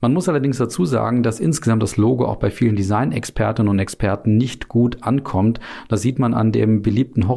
Man 0.00 0.12
muss 0.12 0.28
allerdings 0.28 0.58
dazu 0.58 0.84
sagen, 0.84 1.22
dass 1.22 1.38
insgesamt 1.38 1.80
das 1.80 1.96
Logo 1.96 2.26
auch 2.26 2.40
bei 2.40 2.50
vielen 2.50 2.74
Design-Expertinnen 2.74 3.70
und 3.70 3.78
Experten 3.78 4.36
nicht 4.36 4.66
gut 4.66 5.04
ankommt. 5.04 5.60
Das 5.86 6.02
sieht 6.02 6.18
man 6.18 6.34
an 6.34 6.50
dem 6.50 6.82
beliebten 6.82 7.28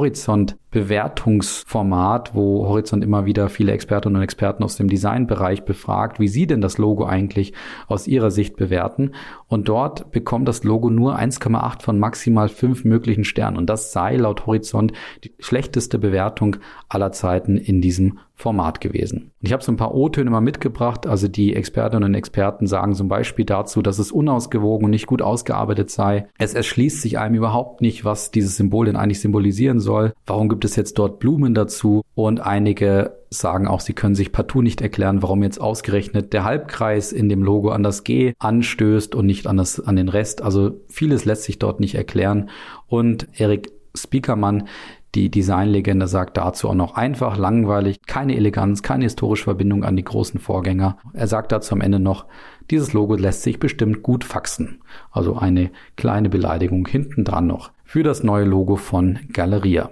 Horizont-Bewertungsformat, 0.75 2.35
wo 2.35 2.67
Horizont 2.67 3.03
immer 3.03 3.25
wieder 3.25 3.49
viele 3.49 3.71
Expertinnen 3.71 4.17
und 4.17 4.23
Experten 4.23 4.63
aus 4.63 4.75
dem 4.75 4.89
Designbereich 4.89 5.63
befragt, 5.63 6.19
wie 6.19 6.27
sie 6.27 6.47
denn 6.47 6.61
das 6.61 6.77
Logo 6.77 7.05
eigentlich 7.05 7.53
aus 7.87 8.07
ihrer 8.07 8.31
Sicht 8.31 8.57
bewerten. 8.57 9.11
Und 9.47 9.69
dort 9.69 10.11
bekommt 10.11 10.47
das 10.47 10.63
Logo 10.63 10.89
nur 10.89 11.17
1,8 11.17 11.81
von 11.81 11.99
maximal 11.99 12.49
5 12.49 12.83
möglichen 12.83 13.23
Sternen. 13.23 13.57
Und 13.57 13.69
das 13.69 13.91
sei 13.91 14.17
laut 14.17 14.45
Horizont 14.45 14.93
die 15.23 15.33
schlechteste 15.39 15.97
Bewertung 15.99 16.57
aller 16.89 17.11
Zeiten 17.11 17.57
in 17.57 17.81
diesem 17.81 18.19
Format 18.37 18.81
gewesen. 18.81 19.31
Ich 19.39 19.53
habe 19.53 19.63
so 19.63 19.71
ein 19.71 19.77
paar 19.77 19.95
O-Töne 19.95 20.29
mal 20.29 20.41
mitgebracht. 20.41 21.07
Also 21.07 21.29
die 21.29 21.55
Expertinnen 21.55 22.03
und 22.03 22.15
Experten 22.15 22.67
sagen 22.67 22.93
zum 22.93 23.07
Beispiel 23.07 23.45
dazu, 23.45 23.81
dass 23.81 23.97
es 23.97 24.11
unausgewogen 24.11 24.85
und 24.85 24.91
nicht 24.91 25.07
gut 25.07 25.21
ausgearbeitet 25.21 25.89
sei. 25.89 26.27
Es 26.37 26.53
erschließt 26.53 27.01
sich 27.01 27.17
einem 27.17 27.35
überhaupt 27.35 27.79
nicht, 27.79 28.03
was 28.03 28.31
dieses 28.31 28.57
Symbol 28.57 28.87
denn 28.87 28.97
eigentlich 28.97 29.21
symbolisieren 29.21 29.79
soll. 29.79 30.13
Warum 30.25 30.49
gibt 30.49 30.64
es 30.65 30.75
jetzt 30.75 30.99
dort 30.99 31.19
Blumen 31.19 31.53
dazu? 31.53 32.01
Und 32.13 32.41
einige 32.41 33.17
sagen 33.29 33.67
auch, 33.67 33.79
sie 33.79 33.93
können 33.93 34.15
sich 34.15 34.31
partout 34.31 34.61
nicht 34.61 34.81
erklären, 34.81 35.21
warum 35.21 35.43
jetzt 35.43 35.59
ausgerechnet 35.59 36.33
der 36.33 36.43
Halbkreis 36.43 37.11
in 37.11 37.29
dem 37.29 37.43
Logo 37.43 37.69
an 37.69 37.83
das 37.83 38.03
G 38.03 38.33
anstößt 38.39 39.15
und 39.15 39.25
nicht 39.25 39.47
an, 39.47 39.57
das, 39.57 39.79
an 39.79 39.95
den 39.95 40.09
Rest. 40.09 40.41
Also 40.41 40.81
vieles 40.87 41.25
lässt 41.25 41.43
sich 41.43 41.59
dort 41.59 41.79
nicht 41.79 41.95
erklären. 41.95 42.49
Und 42.87 43.27
Erik 43.39 43.71
Speakermann, 43.95 44.67
die 45.15 45.31
Designlegende 45.31 46.07
sagt 46.07 46.35
dazu 46.35 46.69
auch 46.69 46.75
noch 46.75 46.95
einfach, 46.95 47.37
langweilig, 47.37 48.01
keine 48.05 48.35
Eleganz, 48.35 48.83
keine 48.83 49.05
historische 49.05 49.45
Verbindung 49.45 49.85
an 49.85 49.95
die 49.95 50.03
großen 50.03 50.41
Vorgänger. 50.41 50.97
Er 51.13 51.27
sagt 51.27 51.53
dazu 51.53 51.73
am 51.73 51.81
Ende 51.81 51.99
noch, 51.99 52.25
dieses 52.69 52.91
Logo 52.91 53.15
lässt 53.15 53.43
sich 53.43 53.59
bestimmt 53.59 54.03
gut 54.03 54.25
faxen. 54.25 54.81
Also 55.11 55.37
eine 55.37 55.71
kleine 55.95 56.29
Beleidigung 56.29 56.85
hinten 56.85 57.23
dran 57.23 57.47
noch 57.47 57.71
für 57.85 58.03
das 58.03 58.23
neue 58.23 58.43
Logo 58.43 58.75
von 58.75 59.19
Galeria. 59.31 59.89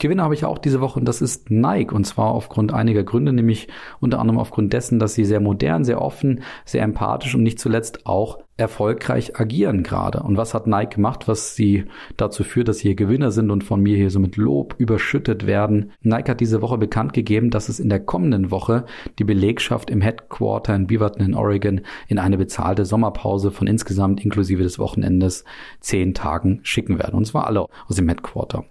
Gewinner 0.00 0.22
habe 0.22 0.34
ich 0.34 0.44
auch 0.44 0.58
diese 0.58 0.80
Woche 0.80 1.00
und 1.00 1.06
das 1.06 1.20
ist 1.20 1.50
Nike 1.50 1.92
und 1.92 2.04
zwar 2.04 2.30
aufgrund 2.30 2.72
einiger 2.72 3.02
Gründe, 3.02 3.32
nämlich 3.32 3.66
unter 3.98 4.20
anderem 4.20 4.38
aufgrund 4.38 4.72
dessen, 4.72 5.00
dass 5.00 5.14
sie 5.14 5.24
sehr 5.24 5.40
modern, 5.40 5.84
sehr 5.84 6.00
offen, 6.00 6.42
sehr 6.64 6.82
empathisch 6.82 7.34
und 7.34 7.42
nicht 7.42 7.58
zuletzt 7.58 8.06
auch 8.06 8.38
erfolgreich 8.56 9.38
agieren 9.38 9.82
gerade. 9.82 10.22
Und 10.22 10.36
was 10.36 10.54
hat 10.54 10.68
Nike 10.68 10.96
gemacht, 10.96 11.26
was 11.26 11.56
sie 11.56 11.86
dazu 12.16 12.44
führt, 12.44 12.68
dass 12.68 12.78
sie 12.78 12.88
hier 12.88 12.94
Gewinner 12.94 13.32
sind 13.32 13.50
und 13.50 13.64
von 13.64 13.80
mir 13.82 13.96
hier 13.96 14.10
so 14.10 14.20
mit 14.20 14.36
Lob 14.36 14.76
überschüttet 14.78 15.46
werden? 15.46 15.90
Nike 16.02 16.30
hat 16.30 16.40
diese 16.40 16.62
Woche 16.62 16.78
bekannt 16.78 17.12
gegeben, 17.12 17.50
dass 17.50 17.68
es 17.68 17.80
in 17.80 17.88
der 17.88 18.00
kommenden 18.00 18.52
Woche 18.52 18.84
die 19.18 19.24
Belegschaft 19.24 19.90
im 19.90 20.00
Headquarter 20.00 20.76
in 20.76 20.86
Beaverton 20.86 21.26
in 21.26 21.34
Oregon 21.34 21.80
in 22.06 22.20
eine 22.20 22.38
bezahlte 22.38 22.84
Sommerpause 22.84 23.50
von 23.50 23.66
insgesamt 23.66 24.24
inklusive 24.24 24.62
des 24.62 24.78
Wochenendes 24.78 25.44
zehn 25.80 26.14
Tagen 26.14 26.60
schicken 26.62 27.00
werden. 27.00 27.16
Und 27.16 27.26
zwar 27.26 27.48
alle 27.48 27.66
aus 27.88 27.96
dem 27.96 28.08
Headquarter. 28.08 28.64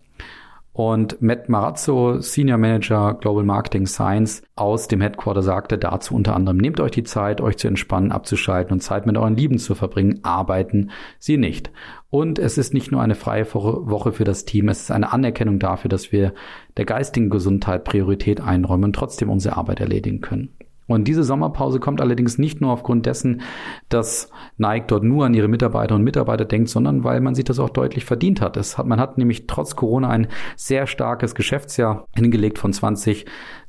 Und 0.77 1.23
Matt 1.23 1.49
Marazzo, 1.49 2.21
Senior 2.21 2.59
Manager 2.59 3.15
Global 3.15 3.43
Marketing 3.43 3.87
Science 3.87 4.43
aus 4.55 4.87
dem 4.87 5.01
Headquarter, 5.01 5.41
sagte 5.41 5.79
dazu 5.79 6.13
unter 6.13 6.35
anderem, 6.35 6.57
nehmt 6.57 6.79
euch 6.79 6.91
die 6.91 7.03
Zeit, 7.03 7.41
euch 7.41 7.57
zu 7.57 7.67
entspannen, 7.67 8.11
abzuschalten 8.11 8.73
und 8.73 8.81
Zeit 8.81 9.07
mit 9.07 9.17
euren 9.17 9.35
Lieben 9.35 9.57
zu 9.57 9.73
verbringen, 9.73 10.19
arbeiten 10.21 10.91
Sie 11.17 11.37
nicht. 11.37 11.71
Und 12.11 12.37
es 12.37 12.59
ist 12.59 12.75
nicht 12.75 12.91
nur 12.91 13.01
eine 13.01 13.15
freie 13.15 13.51
Woche 13.55 14.11
für 14.11 14.23
das 14.23 14.45
Team, 14.45 14.69
es 14.69 14.81
ist 14.81 14.91
eine 14.91 15.11
Anerkennung 15.11 15.57
dafür, 15.57 15.89
dass 15.89 16.11
wir 16.11 16.35
der 16.77 16.85
geistigen 16.85 17.31
Gesundheit 17.31 17.83
Priorität 17.83 18.39
einräumen 18.39 18.83
und 18.83 18.93
trotzdem 18.93 19.31
unsere 19.31 19.57
Arbeit 19.57 19.79
erledigen 19.79 20.21
können. 20.21 20.56
Und 20.87 21.07
diese 21.07 21.23
Sommerpause 21.23 21.79
kommt 21.79 22.01
allerdings 22.01 22.37
nicht 22.37 22.61
nur 22.61 22.71
aufgrund 22.71 23.05
dessen, 23.05 23.41
dass 23.89 24.31
Nike 24.57 24.87
dort 24.87 25.03
nur 25.03 25.25
an 25.25 25.33
ihre 25.33 25.49
Mitarbeiterinnen 25.49 26.01
und 26.01 26.05
Mitarbeiter 26.05 26.45
denkt, 26.45 26.69
sondern 26.69 27.03
weil 27.03 27.19
man 27.21 27.35
sich 27.35 27.45
das 27.45 27.59
auch 27.59 27.69
deutlich 27.69 28.05
verdient 28.05 28.41
hat. 28.41 28.57
Es 28.57 28.77
hat 28.77 28.87
man 28.87 28.99
hat 28.99 29.17
nämlich 29.17 29.47
trotz 29.47 29.75
Corona 29.75 30.09
ein 30.09 30.27
sehr 30.55 30.87
starkes 30.87 31.35
Geschäftsjahr 31.35 32.07
hingelegt 32.15 32.57
von 32.57 32.73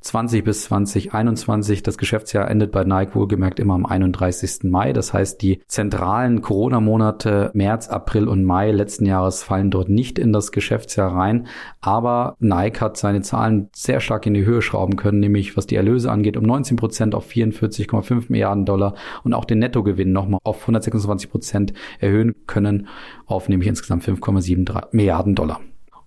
2020 0.00 0.44
bis 0.44 0.64
2021. 0.64 1.82
Das 1.82 1.98
Geschäftsjahr 1.98 2.50
endet 2.50 2.72
bei 2.72 2.84
Nike 2.84 3.14
wohlgemerkt 3.14 3.60
immer 3.60 3.74
am 3.74 3.86
31. 3.86 4.64
Mai. 4.64 4.92
Das 4.92 5.12
heißt, 5.12 5.42
die 5.42 5.60
zentralen 5.66 6.40
Corona-Monate 6.40 7.50
März, 7.54 7.88
April 7.88 8.28
und 8.28 8.44
Mai 8.44 8.70
letzten 8.70 9.06
Jahres 9.06 9.42
fallen 9.42 9.70
dort 9.70 9.88
nicht 9.88 10.18
in 10.18 10.32
das 10.32 10.52
Geschäftsjahr 10.52 11.14
rein. 11.14 11.46
Aber 11.80 12.36
Nike 12.38 12.80
hat 12.80 12.96
seine 12.96 13.22
Zahlen 13.22 13.68
sehr 13.74 14.00
stark 14.00 14.26
in 14.26 14.34
die 14.34 14.44
Höhe 14.44 14.62
schrauben 14.62 14.96
können, 14.96 15.20
nämlich 15.20 15.56
was 15.56 15.66
die 15.66 15.76
Erlöse 15.76 16.10
angeht, 16.10 16.36
um 16.36 16.44
19 16.44 16.76
Prozent 16.76 17.14
auf 17.14 17.28
44,5 17.28 18.26
Milliarden 18.28 18.64
Dollar 18.64 18.94
und 19.24 19.34
auch 19.34 19.44
den 19.44 19.58
Nettogewinn 19.58 20.12
nochmal 20.12 20.40
auf 20.44 20.60
126 20.62 21.30
Prozent 21.30 21.72
erhöhen 21.98 22.34
können 22.46 22.88
auf 23.26 23.48
nämlich 23.48 23.68
insgesamt 23.68 24.04
5,73 24.04 24.88
Milliarden 24.92 25.34
Dollar. 25.34 25.60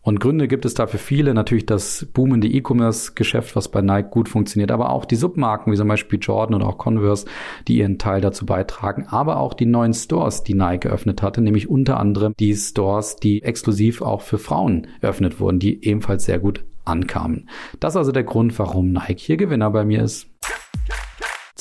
Und 0.04 0.20
Gründe 0.20 0.48
gibt 0.48 0.66
es 0.66 0.74
dafür 0.74 1.00
viele. 1.00 1.34
Natürlich 1.34 1.68
das 1.68 2.08
boomende 2.12 2.48
E-Commerce-Geschäft, 2.48 3.56
was 3.56 3.70
bei 3.70 3.82
Nike 3.82 4.10
gut 4.10 4.30
funktioniert, 4.30 4.72
aber 4.72 4.90
auch 4.90 5.06
die 5.06 5.16
Submarken, 5.16 5.72
wie 5.72 5.78
zum 5.78 5.88
Beispiel 5.88 6.18
Jordan 6.20 6.56
oder 6.56 6.68
auch 6.68 6.80
Converse, 6.80 7.28
die 7.68 7.78
ihren 7.78 8.00
Teil 8.00 8.20
dazu 8.20 8.46
beitragen, 8.46 9.06
aber 9.08 9.40
auch 9.40 9.54
die 9.54 9.68
neuen 9.68 9.94
Stores, 9.94 10.44
die 10.44 10.56
Nike 10.56 10.88
geöffnet 10.88 11.22
hatte, 11.22 11.42
nämlich 11.42 11.70
unter 11.70 12.00
anderem 12.00 12.34
die 12.40 12.56
Stores, 12.56 13.16
die 13.18 13.44
exklusiv 13.44 14.02
auch 14.02 14.22
für 14.22 14.40
Frauen 14.40 14.88
eröffnet 15.02 15.40
wurden, 15.40 15.60
die 15.60 15.86
ebenfalls 15.86 16.26
sehr 16.26 16.40
gut 16.40 16.64
ankamen. 16.84 17.48
Das 17.80 17.94
ist 17.94 17.98
also 17.98 18.12
der 18.12 18.24
Grund, 18.24 18.58
warum 18.58 18.92
Nike 18.92 19.20
hier 19.20 19.38
Gewinner 19.38 19.70
bei 19.70 19.86
mir 19.86 20.02
ist. 20.02 20.31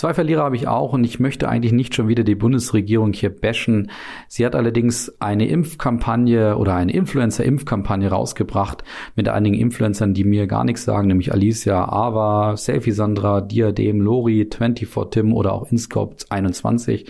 Zwei 0.00 0.14
Verlierer 0.14 0.44
habe 0.44 0.56
ich 0.56 0.66
auch 0.66 0.94
und 0.94 1.04
ich 1.04 1.20
möchte 1.20 1.46
eigentlich 1.46 1.72
nicht 1.72 1.94
schon 1.94 2.08
wieder 2.08 2.24
die 2.24 2.34
Bundesregierung 2.34 3.12
hier 3.12 3.28
bashen. 3.28 3.90
Sie 4.28 4.46
hat 4.46 4.56
allerdings 4.56 5.12
eine 5.20 5.46
Impfkampagne 5.46 6.56
oder 6.56 6.74
eine 6.74 6.90
Influencer-Impfkampagne 6.90 8.08
rausgebracht 8.08 8.82
mit 9.14 9.28
einigen 9.28 9.56
Influencern, 9.56 10.14
die 10.14 10.24
mir 10.24 10.46
gar 10.46 10.64
nichts 10.64 10.84
sagen, 10.84 11.08
nämlich 11.08 11.34
Alicia, 11.34 11.86
Ava, 11.86 12.56
Selfie 12.56 12.92
Sandra, 12.92 13.42
Diadem, 13.42 14.00
Lori, 14.00 14.48
24 14.50 14.88
Tim 15.10 15.34
oder 15.34 15.52
auch 15.52 15.70
Inscope 15.70 16.16
21. 16.30 17.04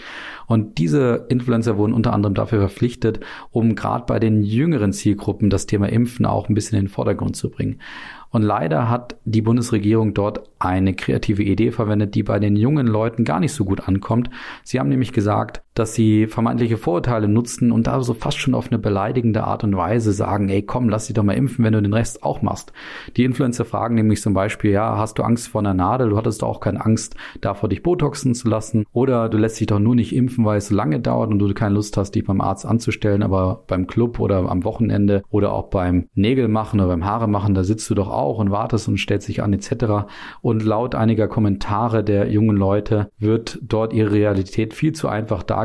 Und 0.48 0.78
diese 0.78 1.26
Influencer 1.28 1.78
wurden 1.78 1.92
unter 1.92 2.12
anderem 2.12 2.34
dafür 2.34 2.58
verpflichtet, 2.58 3.20
um 3.52 3.76
gerade 3.76 4.06
bei 4.06 4.18
den 4.18 4.42
jüngeren 4.42 4.92
Zielgruppen 4.92 5.48
das 5.48 5.66
Thema 5.66 5.88
Impfen 5.88 6.26
auch 6.26 6.48
ein 6.48 6.54
bisschen 6.54 6.76
in 6.76 6.86
den 6.86 6.90
Vordergrund 6.90 7.36
zu 7.36 7.50
bringen. 7.50 7.78
Und 8.30 8.42
leider 8.42 8.88
hat 8.88 9.16
die 9.24 9.42
Bundesregierung 9.42 10.14
dort 10.14 10.48
eine 10.58 10.94
kreative 10.94 11.42
Idee 11.42 11.72
verwendet, 11.72 12.14
die 12.14 12.22
bei 12.22 12.38
den 12.38 12.56
jungen 12.56 12.86
Leuten 12.86 13.24
gar 13.24 13.40
nicht 13.40 13.52
so 13.52 13.64
gut 13.64 13.88
ankommt. 13.88 14.30
Sie 14.62 14.78
haben 14.78 14.88
nämlich 14.88 15.12
gesagt, 15.12 15.62
dass 15.74 15.94
sie 15.94 16.26
vermeintliche 16.26 16.76
Vorurteile 16.76 17.28
nutzen 17.28 17.70
und 17.70 17.86
da 17.86 18.00
so 18.02 18.14
fast 18.14 18.38
schon 18.38 18.54
auf 18.54 18.68
eine 18.68 18.78
beleidigende 18.78 19.44
Art 19.44 19.62
und 19.62 19.76
Weise 19.76 20.12
sagen, 20.12 20.48
ey 20.48 20.62
komm, 20.62 20.88
lass 20.88 21.06
dich 21.06 21.14
doch 21.14 21.22
mal 21.22 21.34
impfen, 21.36 21.64
wenn 21.64 21.72
du 21.72 21.82
den 21.82 21.94
Rest 21.94 22.24
auch 22.24 22.42
machst. 22.42 22.72
Die 23.16 23.24
Influencer 23.24 23.64
fragen 23.64 23.94
nämlich 23.94 24.20
zum 24.20 24.34
Beispiel, 24.34 24.72
ja, 24.72 24.98
hast 24.98 25.18
du 25.18 25.22
Angst 25.22 25.48
vor 25.48 25.60
einer 25.60 25.74
Nadel? 25.74 26.10
Du 26.10 26.16
hattest 26.16 26.42
doch 26.42 26.48
auch 26.48 26.60
keine 26.60 26.84
Angst 26.84 27.14
davor, 27.40 27.68
dich 27.68 27.82
Botoxen 27.82 28.34
zu 28.34 28.48
lassen. 28.48 28.84
Oder 28.92 29.28
du 29.28 29.38
lässt 29.38 29.60
dich 29.60 29.68
doch 29.68 29.78
nur 29.78 29.94
nicht 29.94 30.14
impfen, 30.14 30.44
weil 30.44 30.58
es 30.58 30.68
so 30.68 30.74
lange 30.74 31.00
dauert 31.00 31.30
und 31.30 31.38
du 31.38 31.52
keine 31.54 31.74
Lust 31.74 31.96
hast, 31.96 32.14
dich 32.14 32.24
beim 32.24 32.40
Arzt 32.40 32.66
anzustellen, 32.66 33.22
aber 33.22 33.64
beim 33.66 33.86
Club 33.86 34.18
oder 34.18 34.38
am 34.50 34.64
Wochenende 34.64 35.22
oder 35.30 35.52
auch 35.52 35.70
beim 35.70 36.08
Nägel 36.14 36.48
machen 36.48 36.80
oder 36.80 36.88
beim 36.88 37.04
Haare 37.04 37.28
machen, 37.28 37.54
da 37.54 37.62
sitzt 37.64 37.88
du 37.90 37.94
doch 37.94 38.10
auch 38.10 38.38
und 38.38 38.50
wartest 38.50 38.88
und 38.88 38.98
stellst 38.98 39.28
dich 39.28 39.42
an 39.42 39.52
etc. 39.52 40.08
Und 40.42 40.64
laut 40.64 40.94
einiger 40.94 41.28
Kommentare 41.28 42.02
der 42.02 42.30
jungen 42.30 42.56
Leute 42.56 43.10
wird 43.18 43.58
dort 43.62 43.92
ihre 43.92 44.12
Realität 44.12 44.74
viel 44.74 44.92
zu 44.92 45.08
einfach 45.08 45.42
dargestellt 45.42 45.59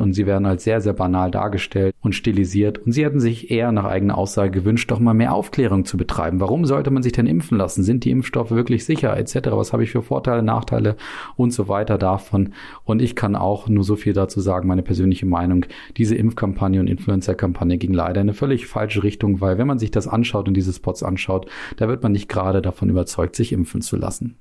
und 0.00 0.12
sie 0.12 0.26
werden 0.26 0.46
als 0.46 0.64
sehr, 0.64 0.80
sehr 0.80 0.92
banal 0.92 1.30
dargestellt 1.30 1.94
und 2.00 2.14
stilisiert. 2.14 2.78
Und 2.78 2.92
sie 2.92 3.04
hätten 3.04 3.20
sich 3.20 3.50
eher 3.50 3.72
nach 3.72 3.84
eigener 3.84 4.18
Aussage 4.18 4.50
gewünscht, 4.50 4.90
doch 4.90 5.00
mal 5.00 5.14
mehr 5.14 5.34
Aufklärung 5.34 5.84
zu 5.84 5.96
betreiben. 5.96 6.40
Warum 6.40 6.64
sollte 6.64 6.90
man 6.90 7.02
sich 7.02 7.12
denn 7.12 7.26
impfen 7.26 7.58
lassen? 7.58 7.82
Sind 7.82 8.04
die 8.04 8.10
Impfstoffe 8.10 8.50
wirklich 8.50 8.84
sicher 8.84 9.16
etc.? 9.16 9.50
Was 9.52 9.72
habe 9.72 9.84
ich 9.84 9.90
für 9.90 10.02
Vorteile, 10.02 10.42
Nachteile 10.42 10.96
und 11.36 11.52
so 11.52 11.68
weiter 11.68 11.98
davon? 11.98 12.54
Und 12.84 13.02
ich 13.02 13.16
kann 13.16 13.36
auch 13.36 13.68
nur 13.68 13.84
so 13.84 13.96
viel 13.96 14.12
dazu 14.12 14.40
sagen, 14.40 14.68
meine 14.68 14.82
persönliche 14.82 15.26
Meinung. 15.26 15.66
Diese 15.96 16.14
Impfkampagne 16.14 16.80
und 16.80 16.88
Influencer-Kampagne 16.88 17.78
ging 17.78 17.92
leider 17.92 18.20
in 18.20 18.28
eine 18.28 18.34
völlig 18.34 18.66
falsche 18.66 19.02
Richtung, 19.02 19.40
weil 19.40 19.58
wenn 19.58 19.66
man 19.66 19.78
sich 19.78 19.90
das 19.90 20.08
anschaut 20.08 20.48
und 20.48 20.54
diese 20.54 20.72
Spots 20.72 21.02
anschaut, 21.02 21.46
da 21.76 21.88
wird 21.88 22.02
man 22.02 22.12
nicht 22.12 22.28
gerade 22.28 22.62
davon 22.62 22.90
überzeugt, 22.90 23.36
sich 23.36 23.52
impfen 23.52 23.80
zu 23.80 23.96
lassen. 23.96 24.38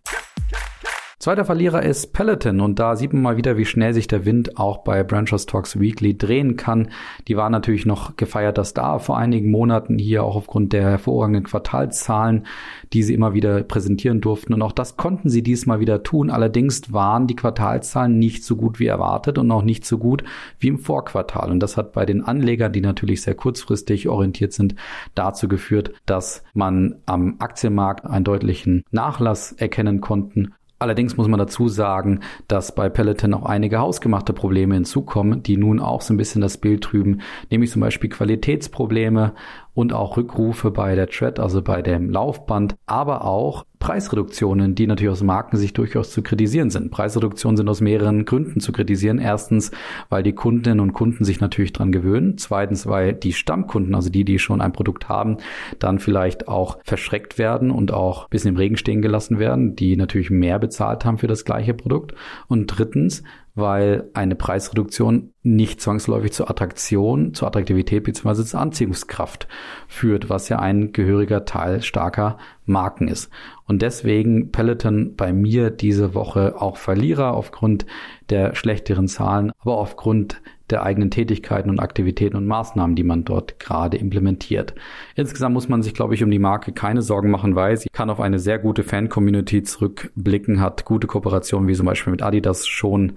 Zweiter 1.19 1.45
Verlierer 1.45 1.81
ist 1.81 2.13
Peloton 2.13 2.59
und 2.59 2.77
da 2.77 2.95
sieht 2.95 3.11
man 3.11 3.23
mal 3.23 3.37
wieder, 3.37 3.57
wie 3.57 3.65
schnell 3.65 3.91
sich 3.91 4.05
der 4.05 4.23
Wind 4.23 4.59
auch 4.59 4.83
bei 4.83 5.03
Branchers 5.03 5.47
Talks 5.47 5.79
Weekly 5.79 6.15
drehen 6.15 6.57
kann. 6.57 6.89
Die 7.27 7.35
war 7.35 7.49
natürlich 7.49 7.87
noch 7.87 8.17
gefeierter 8.17 8.63
Star 8.63 8.99
vor 8.99 9.17
einigen 9.17 9.49
Monaten 9.49 9.97
hier, 9.97 10.23
auch 10.23 10.35
aufgrund 10.35 10.73
der 10.73 10.83
hervorragenden 10.83 11.43
Quartalszahlen, 11.43 12.45
die 12.93 13.01
sie 13.01 13.15
immer 13.15 13.33
wieder 13.33 13.63
präsentieren 13.63 14.21
durften. 14.21 14.53
Und 14.53 14.61
auch 14.61 14.71
das 14.71 14.95
konnten 14.95 15.27
sie 15.29 15.41
diesmal 15.41 15.79
wieder 15.79 16.03
tun. 16.03 16.29
Allerdings 16.29 16.93
waren 16.93 17.25
die 17.25 17.35
Quartalszahlen 17.35 18.19
nicht 18.19 18.43
so 18.43 18.55
gut 18.55 18.79
wie 18.79 18.85
erwartet 18.85 19.39
und 19.39 19.49
auch 19.49 19.63
nicht 19.63 19.85
so 19.85 19.97
gut 19.97 20.23
wie 20.59 20.67
im 20.67 20.77
Vorquartal. 20.77 21.49
Und 21.49 21.61
das 21.61 21.77
hat 21.77 21.93
bei 21.93 22.05
den 22.05 22.23
Anlegern, 22.23 22.73
die 22.73 22.81
natürlich 22.81 23.23
sehr 23.23 23.33
kurzfristig 23.33 24.07
orientiert 24.07 24.53
sind, 24.53 24.75
dazu 25.15 25.47
geführt, 25.47 25.93
dass 26.05 26.43
man 26.53 26.97
am 27.07 27.37
Aktienmarkt 27.39 28.05
einen 28.05 28.23
deutlichen 28.23 28.83
Nachlass 28.91 29.51
erkennen 29.53 29.99
konnten 29.99 30.53
Allerdings 30.79 31.17
muss 31.17 31.27
man 31.27 31.39
dazu 31.39 31.67
sagen, 31.69 32.19
dass 32.47 32.75
bei 32.75 32.87
Peloton 32.87 33.33
auch 33.33 33.45
einige 33.45 33.79
hausgemachte 33.79 34.31
Probleme 34.33 34.75
hinzukommen, 34.75 35.41
die 35.41 35.57
nun 35.57 35.79
auch 35.79 36.01
so 36.01 36.13
ein 36.13 36.17
bisschen 36.17 36.41
das 36.41 36.57
Bild 36.57 36.83
trüben, 36.83 37.21
nämlich 37.49 37.71
zum 37.71 37.81
Beispiel 37.81 38.11
Qualitätsprobleme 38.11 39.33
und 39.77 39.93
auch 39.93 40.17
Rückrufe 40.17 40.71
bei 40.71 40.95
der 40.95 41.07
Tread, 41.07 41.39
also 41.39 41.61
bei 41.61 41.83
dem 41.83 42.09
Laufband, 42.09 42.75
aber 42.87 43.23
auch 43.23 43.63
Preisreduktionen, 43.77 44.73
die 44.73 44.87
natürlich 44.87 45.11
aus 45.11 45.21
Markensicht 45.21 45.77
durchaus 45.77 46.09
zu 46.09 46.23
kritisieren 46.23 46.71
sind. 46.71 46.89
Preisreduktionen 46.89 47.57
sind 47.57 47.69
aus 47.69 47.79
mehreren 47.79 48.25
Gründen 48.25 48.59
zu 48.59 48.71
kritisieren. 48.71 49.19
Erstens, 49.19 49.69
weil 50.09 50.23
die 50.23 50.33
Kundinnen 50.33 50.79
und 50.79 50.93
Kunden 50.93 51.23
sich 51.25 51.41
natürlich 51.41 51.73
dran 51.73 51.91
gewöhnen. 51.91 52.39
Zweitens, 52.39 52.87
weil 52.87 53.13
die 53.13 53.33
Stammkunden, 53.33 53.93
also 53.93 54.09
die, 54.09 54.25
die 54.25 54.39
schon 54.39 54.61
ein 54.61 54.73
Produkt 54.73 55.09
haben, 55.09 55.37
dann 55.77 55.99
vielleicht 55.99 56.47
auch 56.47 56.79
verschreckt 56.83 57.37
werden 57.37 57.69
und 57.69 57.93
auch 57.93 58.23
ein 58.23 58.29
bisschen 58.31 58.55
im 58.55 58.57
Regen 58.57 58.77
stehen 58.77 59.03
gelassen 59.03 59.37
werden, 59.37 59.75
die 59.75 59.95
natürlich 59.95 60.31
mehr 60.31 60.57
bezahlt 60.57 61.05
haben 61.05 61.19
für 61.19 61.27
das 61.27 61.45
gleiche 61.45 61.75
Produkt. 61.75 62.15
Und 62.47 62.65
drittens, 62.65 63.21
weil 63.57 64.09
eine 64.13 64.35
Preisreduktion 64.35 65.33
nicht 65.41 65.81
zwangsläufig 65.81 66.31
zur 66.31 66.49
Attraktion, 66.49 67.33
zur 67.33 67.47
Attraktivität 67.47 68.03
bzw. 68.03 68.43
zur 68.43 68.59
Anziehungskraft 68.59 69.47
führt, 69.87 70.29
was 70.29 70.47
ja 70.49 70.59
ein 70.59 70.93
gehöriger 70.93 71.45
Teil 71.45 71.81
starker 71.81 72.37
Marken 72.67 73.07
ist. 73.07 73.31
Und 73.65 73.81
deswegen 73.81 74.51
Peloton 74.51 75.15
bei 75.15 75.33
mir 75.33 75.69
diese 75.69 76.13
Woche 76.13 76.55
auch 76.59 76.77
Verlierer 76.77 77.33
aufgrund 77.33 77.85
der 78.29 78.55
schlechteren 78.55 79.07
Zahlen, 79.07 79.51
aber 79.59 79.77
aufgrund 79.77 80.41
der 80.69 80.83
eigenen 80.83 81.11
Tätigkeiten 81.11 81.69
und 81.69 81.79
Aktivitäten 81.79 82.35
und 82.35 82.45
Maßnahmen, 82.45 82.95
die 82.95 83.03
man 83.03 83.23
dort 83.23 83.59
gerade 83.59 83.97
implementiert. 83.97 84.75
Insgesamt 85.15 85.53
muss 85.53 85.69
man 85.69 85.81
sich, 85.81 85.93
glaube 85.93 86.13
ich, 86.13 86.23
um 86.23 86.31
die 86.31 86.39
Marke 86.39 86.73
keine 86.73 87.01
Sorgen 87.01 87.31
machen, 87.31 87.55
weil 87.55 87.77
sie 87.77 87.89
kann 87.89 88.09
auf 88.09 88.19
eine 88.19 88.39
sehr 88.39 88.59
gute 88.59 88.83
Fan-Community 88.83 89.63
zurückblicken, 89.63 90.59
hat 90.59 90.83
gute 90.83 91.07
Kooperationen 91.07 91.69
wie 91.69 91.73
zum 91.73 91.85
Beispiel 91.85 92.11
mit 92.11 92.21
Adidas 92.21 92.67
schon 92.67 93.13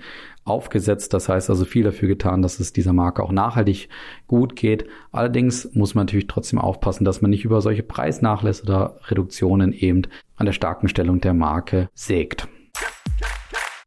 aufgesetzt. 0.50 1.14
Das 1.14 1.28
heißt 1.28 1.48
also 1.48 1.64
viel 1.64 1.84
dafür 1.84 2.08
getan, 2.08 2.42
dass 2.42 2.60
es 2.60 2.72
dieser 2.72 2.92
Marke 2.92 3.22
auch 3.22 3.32
nachhaltig 3.32 3.88
gut 4.26 4.56
geht. 4.56 4.86
Allerdings 5.12 5.70
muss 5.74 5.94
man 5.94 6.06
natürlich 6.06 6.26
trotzdem 6.26 6.58
aufpassen, 6.58 7.04
dass 7.04 7.22
man 7.22 7.30
nicht 7.30 7.44
über 7.44 7.60
solche 7.60 7.82
Preisnachlässe 7.82 8.64
oder 8.64 8.98
Reduktionen 9.08 9.72
eben 9.72 10.02
an 10.36 10.46
der 10.46 10.52
starken 10.52 10.88
Stellung 10.88 11.20
der 11.20 11.34
Marke 11.34 11.88
sägt. 11.94 12.48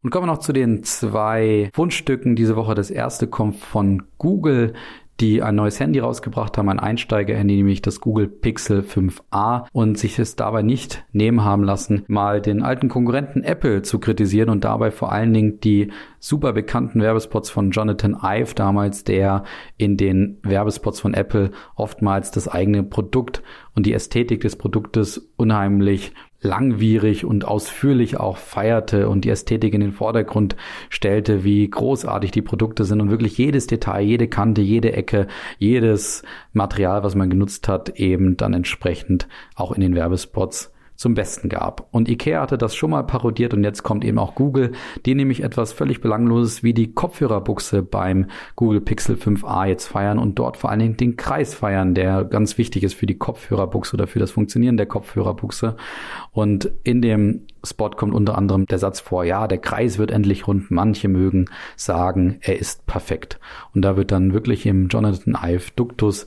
Und 0.04 0.10
kommen 0.10 0.28
wir 0.28 0.34
noch 0.34 0.40
zu 0.40 0.52
den 0.52 0.84
zwei 0.84 1.70
Fundstücken 1.74 2.36
diese 2.36 2.58
Woche. 2.58 2.76
Das 2.76 2.92
erste 2.92 3.28
kommt 3.28 3.56
von 3.56 4.04
Google 4.18 4.74
die 5.20 5.42
ein 5.44 5.56
neues 5.56 5.80
Handy 5.80 6.00
rausgebracht 6.00 6.58
haben, 6.58 6.70
ein 6.70 6.80
Einsteiger-Handy, 6.80 7.58
nämlich 7.58 7.82
das 7.82 8.02
Google 8.02 8.28
Pixel 8.28 8.82
5a 8.82 9.68
und 9.72 9.98
sich 9.98 10.18
es 10.20 10.36
dabei 10.36 10.64
nicht 10.64 11.06
nehmen 11.12 11.44
haben 11.44 11.64
lassen, 11.64 12.04
mal 12.08 12.42
den 12.42 12.64
alten 12.64 12.90
Konkurrenten 12.90 13.44
Apple 13.44 13.84
zu 13.84 14.00
kritisieren 14.00 14.50
und 14.50 14.64
dabei 14.64 14.92
vor 14.92 15.12
allen 15.12 15.34
Dingen 15.34 15.60
die 15.60 15.92
super 16.20 16.54
bekannten 16.54 17.02
Werbespots 17.02 17.50
von 17.50 17.72
Jonathan 17.72 18.18
Ive 18.24 18.56
damals, 18.56 19.04
der 19.04 19.44
in 19.78 19.98
den 19.98 20.40
Werbespots 20.44 21.00
von 21.00 21.14
Apple 21.14 21.52
oftmals 21.76 22.32
das 22.32 22.48
eigene 22.48 22.84
Produkt 22.84 23.44
und 23.76 23.86
die 23.86 23.94
Ästhetik 23.94 24.42
des 24.42 24.56
Produktes 24.56 25.30
unheimlich 25.36 26.14
langwierig 26.44 27.26
und 27.26 27.46
ausführlich 27.46 28.18
auch 28.18 28.38
feierte 28.38 29.10
und 29.10 29.26
die 29.26 29.30
Ästhetik 29.30 29.74
in 29.74 29.82
den 29.82 29.94
Vordergrund 29.94 30.56
stellte, 30.90 31.44
wie 31.44 31.70
großartig 31.70 32.32
die 32.32 32.42
Produkte 32.42 32.84
sind 32.84 33.02
und 33.02 33.10
wirklich 33.10 33.38
jedes 33.38 33.68
Detail, 33.68 34.02
jede 34.02 34.28
Kante, 34.28 34.62
jede 34.62 34.94
Ecke, 34.94 35.28
jedes 35.58 36.24
Material, 36.52 37.04
was 37.04 37.16
man 37.16 37.30
genutzt 37.30 37.68
hat, 37.68 37.98
eben 37.98 38.38
dann 38.38 38.54
entsprechend 38.54 39.28
auch 39.56 39.72
in 39.72 39.82
den 39.82 39.96
Werbespots 39.96 40.73
zum 41.04 41.16
Besten 41.16 41.50
gab. 41.50 41.86
Und 41.92 42.08
Ikea 42.08 42.42
hatte 42.42 42.58
das 42.58 42.76
schon 42.76 42.92
mal 42.92 43.04
parodiert 43.04 43.54
und 43.54 43.66
jetzt 43.66 43.84
kommt 43.84 44.06
eben 44.06 44.18
auch 44.18 44.36
Google, 44.36 44.72
die 45.06 45.16
nämlich 45.16 45.44
etwas 45.44 45.74
völlig 45.74 46.00
Belangloses 46.00 46.64
wie 46.64 46.74
die 46.74 46.94
Kopfhörerbuchse 46.94 47.84
beim 47.84 48.28
Google 48.56 48.80
Pixel 48.80 49.18
5a 49.18 49.68
jetzt 49.68 49.88
feiern 49.88 50.18
und 50.18 50.40
dort 50.40 50.56
vor 50.56 50.70
allen 50.70 50.80
Dingen 50.80 50.98
den 50.98 51.18
Kreis 51.18 51.54
feiern, 51.54 51.94
der 51.94 52.24
ganz 52.24 52.58
wichtig 52.58 52.84
ist 52.84 52.94
für 52.94 53.06
die 53.06 53.18
Kopfhörerbuchse 53.18 53.96
oder 53.96 54.08
für 54.08 54.20
das 54.20 54.32
Funktionieren 54.32 54.78
der 54.78 54.86
Kopfhörerbuchse. 54.86 55.76
Und 56.32 56.72
in 56.84 57.02
dem 57.02 57.48
Spot 57.66 57.90
kommt 57.90 58.14
unter 58.14 58.38
anderem 58.38 58.66
der 58.66 58.80
Satz 58.80 59.02
vor, 59.02 59.26
ja, 59.26 59.48
der 59.48 59.58
Kreis 59.58 59.98
wird 59.98 60.10
endlich 60.10 60.48
rund. 60.48 60.72
Manche 60.72 61.10
mögen 61.10 61.46
sagen, 61.76 62.38
er 62.42 62.60
ist 62.60 62.86
perfekt. 62.86 63.40
Und 63.76 63.82
da 63.82 63.98
wird 63.98 64.12
dann 64.12 64.34
wirklich 64.34 64.66
im 64.66 64.88
Jonathan 64.88 65.38
Ive 65.42 65.72
Duktus 65.76 66.26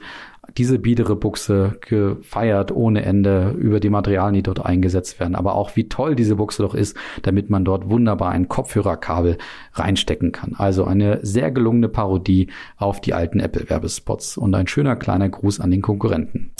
diese 0.56 0.78
biedere 0.78 1.16
Buchse 1.16 1.78
gefeiert 1.80 2.72
ohne 2.72 3.04
Ende 3.04 3.50
über 3.58 3.80
die 3.80 3.90
Materialien, 3.90 4.34
die 4.34 4.42
dort 4.42 4.64
eingesetzt 4.64 5.20
werden. 5.20 5.34
Aber 5.34 5.54
auch 5.54 5.76
wie 5.76 5.88
toll 5.88 6.16
diese 6.16 6.36
Buchse 6.36 6.62
doch 6.62 6.74
ist, 6.74 6.96
damit 7.22 7.50
man 7.50 7.64
dort 7.64 7.88
wunderbar 7.90 8.30
ein 8.30 8.48
Kopfhörerkabel 8.48 9.38
reinstecken 9.74 10.32
kann. 10.32 10.54
Also 10.56 10.84
eine 10.84 11.20
sehr 11.22 11.50
gelungene 11.50 11.88
Parodie 11.88 12.48
auf 12.76 13.00
die 13.00 13.14
alten 13.14 13.40
Apple-Werbespots 13.40 14.36
und 14.36 14.54
ein 14.54 14.66
schöner 14.66 14.96
kleiner 14.96 15.28
Gruß 15.28 15.60
an 15.60 15.70
den 15.70 15.82
Konkurrenten. 15.82 16.52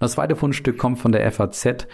Das 0.00 0.12
zweite 0.12 0.36
Fundstück 0.36 0.78
kommt 0.78 0.98
von 0.98 1.10
der 1.10 1.30
FAZ. 1.32 1.88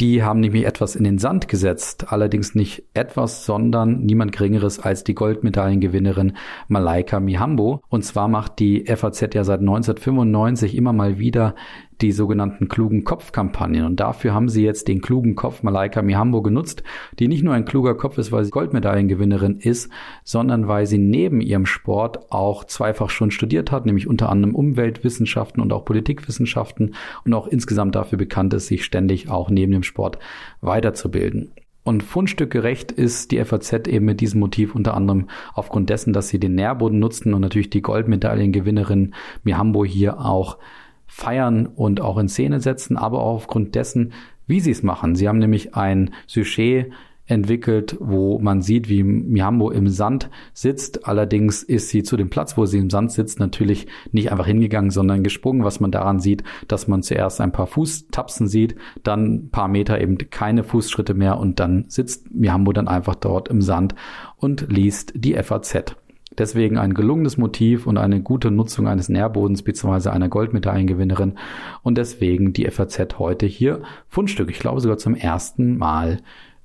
Die 0.00 0.22
haben 0.22 0.40
nämlich 0.40 0.64
etwas 0.64 0.96
in 0.96 1.04
den 1.04 1.18
Sand 1.18 1.46
gesetzt. 1.46 2.10
Allerdings 2.10 2.54
nicht 2.54 2.84
etwas, 2.94 3.44
sondern 3.44 4.00
niemand 4.00 4.32
Geringeres 4.32 4.80
als 4.80 5.04
die 5.04 5.14
Goldmedaillengewinnerin 5.14 6.38
Malaika 6.68 7.20
Mihambo. 7.20 7.82
Und 7.88 8.02
zwar 8.02 8.26
macht 8.26 8.60
die 8.60 8.86
FAZ 8.86 9.34
ja 9.34 9.44
seit 9.44 9.60
1995 9.60 10.74
immer 10.74 10.94
mal 10.94 11.18
wieder 11.18 11.54
die 12.02 12.12
sogenannten 12.12 12.68
klugen 12.68 13.04
Kopf-Kampagnen. 13.04 13.84
Und 13.84 14.00
dafür 14.00 14.34
haben 14.34 14.48
sie 14.48 14.64
jetzt 14.64 14.88
den 14.88 15.00
klugen 15.00 15.34
Kopf 15.34 15.62
Malaika 15.62 16.02
Mihambo 16.02 16.42
genutzt, 16.42 16.82
die 17.18 17.28
nicht 17.28 17.42
nur 17.42 17.54
ein 17.54 17.64
kluger 17.64 17.94
Kopf 17.94 18.18
ist, 18.18 18.32
weil 18.32 18.44
sie 18.44 18.50
Goldmedaillengewinnerin 18.50 19.58
ist, 19.58 19.90
sondern 20.24 20.68
weil 20.68 20.86
sie 20.86 20.98
neben 20.98 21.40
ihrem 21.40 21.66
Sport 21.66 22.32
auch 22.32 22.64
zweifach 22.64 23.10
schon 23.10 23.30
studiert 23.30 23.70
hat, 23.70 23.86
nämlich 23.86 24.06
unter 24.06 24.28
anderem 24.28 24.54
Umweltwissenschaften 24.54 25.62
und 25.62 25.72
auch 25.72 25.84
Politikwissenschaften 25.84 26.94
und 27.24 27.34
auch 27.34 27.46
insgesamt 27.46 27.94
dafür 27.94 28.18
bekannt 28.18 28.54
ist, 28.54 28.66
sich 28.66 28.84
ständig 28.84 29.28
auch 29.28 29.50
neben 29.50 29.72
dem 29.72 29.82
Sport 29.82 30.18
weiterzubilden. 30.60 31.52
Und 31.82 32.02
fundstückgerecht 32.02 32.92
ist 32.92 33.30
die 33.30 33.42
FAZ 33.42 33.88
eben 33.88 34.04
mit 34.04 34.20
diesem 34.20 34.40
Motiv 34.40 34.74
unter 34.74 34.94
anderem 34.94 35.28
aufgrund 35.54 35.88
dessen, 35.88 36.12
dass 36.12 36.28
sie 36.28 36.38
den 36.38 36.54
Nährboden 36.54 36.98
nutzten 36.98 37.32
und 37.32 37.40
natürlich 37.40 37.70
die 37.70 37.80
Goldmedaillengewinnerin 37.80 39.14
Mihambo 39.44 39.84
hier 39.84 40.20
auch 40.20 40.58
feiern 41.10 41.66
und 41.66 42.00
auch 42.00 42.18
in 42.18 42.28
Szene 42.28 42.60
setzen, 42.60 42.96
aber 42.96 43.20
auch 43.20 43.34
aufgrund 43.34 43.74
dessen, 43.74 44.12
wie 44.46 44.60
sie 44.60 44.70
es 44.70 44.82
machen. 44.82 45.16
Sie 45.16 45.28
haben 45.28 45.38
nämlich 45.38 45.74
ein 45.74 46.10
Sujet 46.26 46.90
entwickelt, 47.26 47.96
wo 48.00 48.38
man 48.38 48.62
sieht, 48.62 48.88
wie 48.88 49.02
Mihambo 49.02 49.70
im 49.70 49.88
Sand 49.88 50.30
sitzt. 50.52 51.06
Allerdings 51.06 51.62
ist 51.62 51.88
sie 51.88 52.02
zu 52.02 52.16
dem 52.16 52.30
Platz, 52.30 52.56
wo 52.56 52.66
sie 52.66 52.78
im 52.78 52.90
Sand 52.90 53.12
sitzt, 53.12 53.38
natürlich 53.38 53.86
nicht 54.12 54.32
einfach 54.32 54.46
hingegangen, 54.46 54.90
sondern 54.90 55.22
gesprungen, 55.22 55.64
was 55.64 55.80
man 55.80 55.92
daran 55.92 56.20
sieht, 56.20 56.42
dass 56.66 56.88
man 56.88 57.02
zuerst 57.02 57.40
ein 57.40 57.52
paar 57.52 57.66
Fußtapsen 57.66 58.48
sieht, 58.48 58.74
dann 59.02 59.34
ein 59.34 59.50
paar 59.50 59.68
Meter 59.68 60.00
eben 60.00 60.18
keine 60.30 60.64
Fußschritte 60.64 61.14
mehr 61.14 61.38
und 61.38 61.60
dann 61.60 61.84
sitzt 61.88 62.32
Mihambo 62.34 62.72
dann 62.72 62.88
einfach 62.88 63.14
dort 63.14 63.48
im 63.48 63.62
Sand 63.62 63.94
und 64.36 64.66
liest 64.70 65.12
die 65.14 65.34
FAZ. 65.34 65.96
Deswegen 66.38 66.78
ein 66.78 66.94
gelungenes 66.94 67.36
Motiv 67.36 67.86
und 67.86 67.98
eine 67.98 68.22
gute 68.22 68.50
Nutzung 68.50 68.86
eines 68.86 69.08
Nährbodens 69.08 69.62
bzw. 69.62 70.10
einer 70.10 70.28
Goldmedaillengewinnerin 70.28 71.34
und 71.82 71.98
deswegen 71.98 72.52
die 72.52 72.70
FAZ 72.70 73.18
heute 73.18 73.46
hier 73.46 73.82
Fundstück. 74.08 74.50
Ich 74.50 74.60
glaube 74.60 74.80
sogar 74.80 74.98
zum 74.98 75.14
ersten 75.14 75.76
Mal 75.76 76.20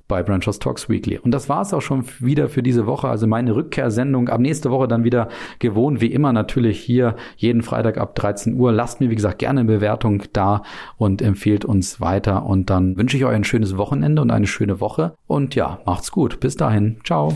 bei 0.07 0.21
Branchos 0.21 0.59
Talks 0.59 0.87
Weekly. 0.89 1.17
Und 1.17 1.31
das 1.31 1.49
war 1.49 1.61
es 1.61 1.73
auch 1.73 1.81
schon 1.81 2.05
wieder 2.19 2.47
für 2.47 2.61
diese 2.61 2.85
Woche. 2.85 3.07
Also 3.07 3.27
meine 3.27 3.55
Rückkehrsendung 3.55 4.29
ab 4.29 4.39
nächste 4.39 4.69
Woche 4.69 4.87
dann 4.87 5.03
wieder 5.03 5.29
gewohnt, 5.59 6.01
wie 6.01 6.11
immer 6.11 6.31
natürlich 6.31 6.79
hier 6.79 7.15
jeden 7.37 7.63
Freitag 7.63 7.97
ab 7.97 8.15
13 8.15 8.59
Uhr. 8.59 8.71
Lasst 8.71 9.01
mir, 9.01 9.09
wie 9.09 9.15
gesagt, 9.15 9.39
gerne 9.39 9.61
eine 9.61 9.67
Bewertung 9.67 10.23
da 10.33 10.61
und 10.97 11.21
empfehlt 11.21 11.65
uns 11.65 11.99
weiter. 12.01 12.45
Und 12.45 12.69
dann 12.69 12.97
wünsche 12.97 13.17
ich 13.17 13.25
euch 13.25 13.35
ein 13.35 13.43
schönes 13.43 13.77
Wochenende 13.77 14.21
und 14.21 14.31
eine 14.31 14.47
schöne 14.47 14.79
Woche. 14.79 15.15
Und 15.27 15.55
ja, 15.55 15.79
macht's 15.85 16.11
gut. 16.11 16.39
Bis 16.39 16.55
dahin. 16.55 16.97
Ciao. 17.03 17.33